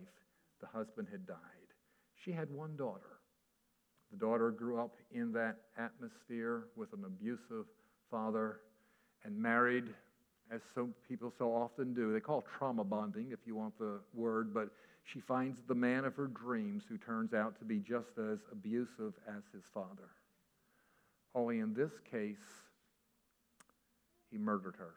[0.59, 1.37] The husband had died.
[2.25, 3.21] She had one daughter.
[4.11, 7.67] The daughter grew up in that atmosphere with an abusive
[8.11, 8.59] father
[9.23, 9.85] and married,
[10.51, 12.11] as some people so often do.
[12.11, 14.69] They call trauma bonding, if you want the word, but
[15.07, 19.13] she finds the man of her dreams who turns out to be just as abusive
[19.27, 20.09] as his father.
[21.33, 22.35] Only in this case,
[24.29, 24.95] he murdered her.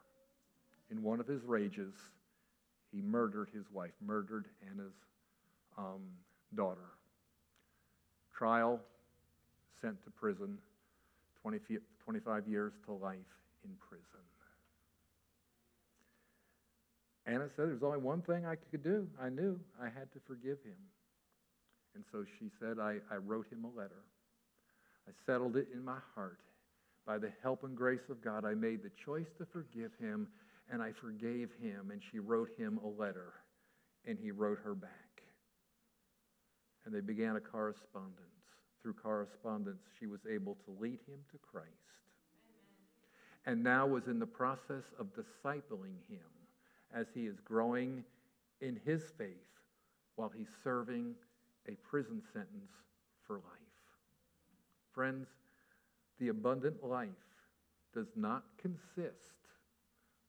[0.90, 1.94] In one of his rages,
[2.90, 4.94] he murdered his wife, murdered Anna's
[5.78, 6.02] um,
[6.56, 6.90] daughter.
[8.36, 8.80] Trial
[9.80, 10.58] sent to prison,
[11.42, 11.60] 20,
[12.04, 13.18] 25 years to life
[13.64, 14.24] in prison.
[17.30, 19.06] Anna said there's only one thing I could do.
[19.22, 20.76] I knew I had to forgive him.
[21.94, 24.02] And so she said, I, I wrote him a letter.
[25.06, 26.40] I settled it in my heart.
[27.06, 30.26] By the help and grace of God, I made the choice to forgive him,
[30.72, 31.90] and I forgave him.
[31.92, 33.32] And she wrote him a letter,
[34.06, 34.90] and he wrote her back.
[36.84, 38.16] And they began a correspondence.
[38.82, 41.68] Through correspondence, she was able to lead him to Christ.
[43.46, 46.39] And now was in the process of discipling him
[46.94, 48.04] as he is growing
[48.60, 49.36] in his faith
[50.16, 51.14] while he's serving
[51.68, 52.72] a prison sentence
[53.26, 53.44] for life.
[54.92, 55.28] Friends,
[56.18, 57.08] the abundant life
[57.94, 59.34] does not consist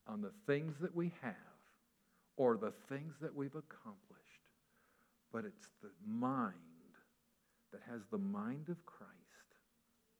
[0.07, 1.36] on the things that we have
[2.38, 4.22] or the things that we've accomplished,
[5.32, 6.55] but it's the mind
[7.72, 9.12] that has the mind of Christ,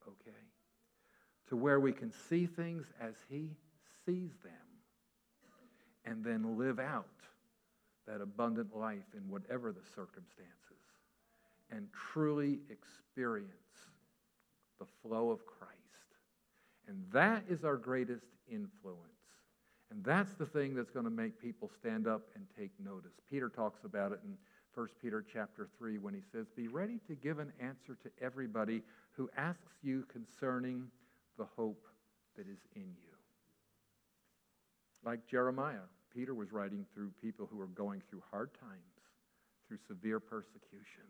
[0.08, 0.38] okay?
[1.50, 3.50] To where we can see things as He
[4.06, 4.70] sees them
[6.06, 7.08] and then live out
[8.08, 10.47] that abundant life in whatever the circumstances
[11.72, 13.49] and truly experience
[14.80, 15.72] the flow of Christ.
[16.88, 18.97] And that is our greatest influence.
[19.91, 23.12] And that's the thing that's going to make people stand up and take notice.
[23.30, 24.38] Peter talks about it in
[24.74, 28.82] 1 Peter chapter 3 when he says, Be ready to give an answer to everybody
[29.14, 30.88] who asks you concerning
[31.38, 31.86] the hope
[32.38, 33.11] that is in you.
[35.04, 39.02] Like Jeremiah, Peter was writing through people who were going through hard times,
[39.68, 41.08] through severe persecution,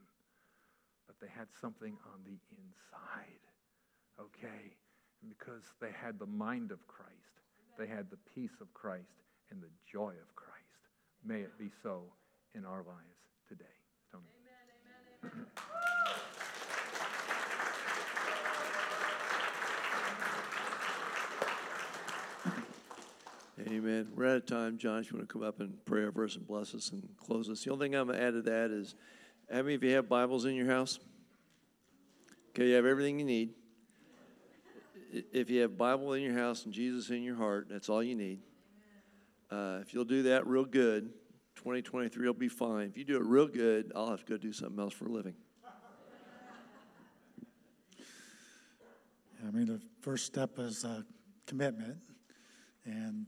[1.08, 3.44] but they had something on the inside,
[4.20, 4.76] okay?
[5.22, 7.12] And because they had the mind of Christ,
[7.78, 10.62] they had the peace of Christ and the joy of Christ.
[11.26, 12.04] May it be so
[12.56, 13.66] in our lives today.
[14.12, 14.24] Tony.
[14.40, 15.91] Amen, amen, amen.
[23.68, 24.08] Amen.
[24.16, 24.78] We're out of time.
[24.78, 27.48] John, you want to come up and pray over verse and bless us and close
[27.48, 27.64] us.
[27.64, 28.96] The only thing I'm going to add to that is
[29.52, 31.00] how many of you have Bibles in your house?
[32.50, 33.50] Okay, you have everything you need.
[35.12, 38.16] If you have Bible in your house and Jesus in your heart, that's all you
[38.16, 38.40] need.
[39.52, 41.12] Uh, if you'll do that real good,
[41.58, 42.88] 2023 will be fine.
[42.88, 45.12] If you do it real good, I'll have to go do something else for a
[45.12, 45.36] living.
[49.48, 51.06] I mean, the first step is a
[51.46, 51.98] commitment.
[52.86, 53.28] And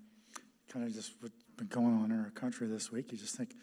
[0.74, 3.56] kind of just what's been going on in our country this week, you just think,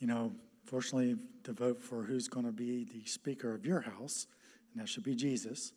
[0.00, 0.32] you know,
[0.64, 4.26] fortunately, to vote for who's going to be the Speaker of your House,
[4.72, 5.72] and that should be Jesus,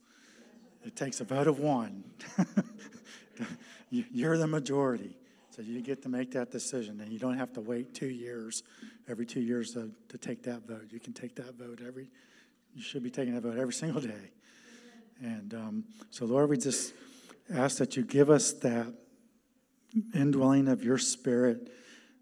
[0.83, 2.03] it takes a vote of one.
[3.91, 5.17] You're the majority.
[5.51, 8.63] So you get to make that decision, and you don't have to wait two years,
[9.07, 10.87] every two years to, to take that vote.
[10.89, 12.09] You can take that vote every,
[12.73, 14.31] you should be taking that vote every single day.
[15.21, 16.93] And um, so, Lord, we just
[17.53, 18.87] ask that you give us that
[20.13, 21.71] indwelling of your spirit,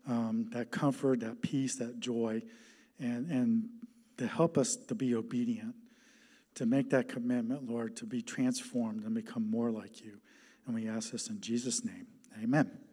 [0.07, 2.41] um, that comfort, that peace, that joy,
[2.99, 3.70] and, and
[4.17, 5.76] to help us to be obedient,
[6.55, 10.20] to make that commitment, Lord, to be transformed and become more like you.
[10.65, 12.07] And we ask this in Jesus' name.
[12.41, 12.89] Amen.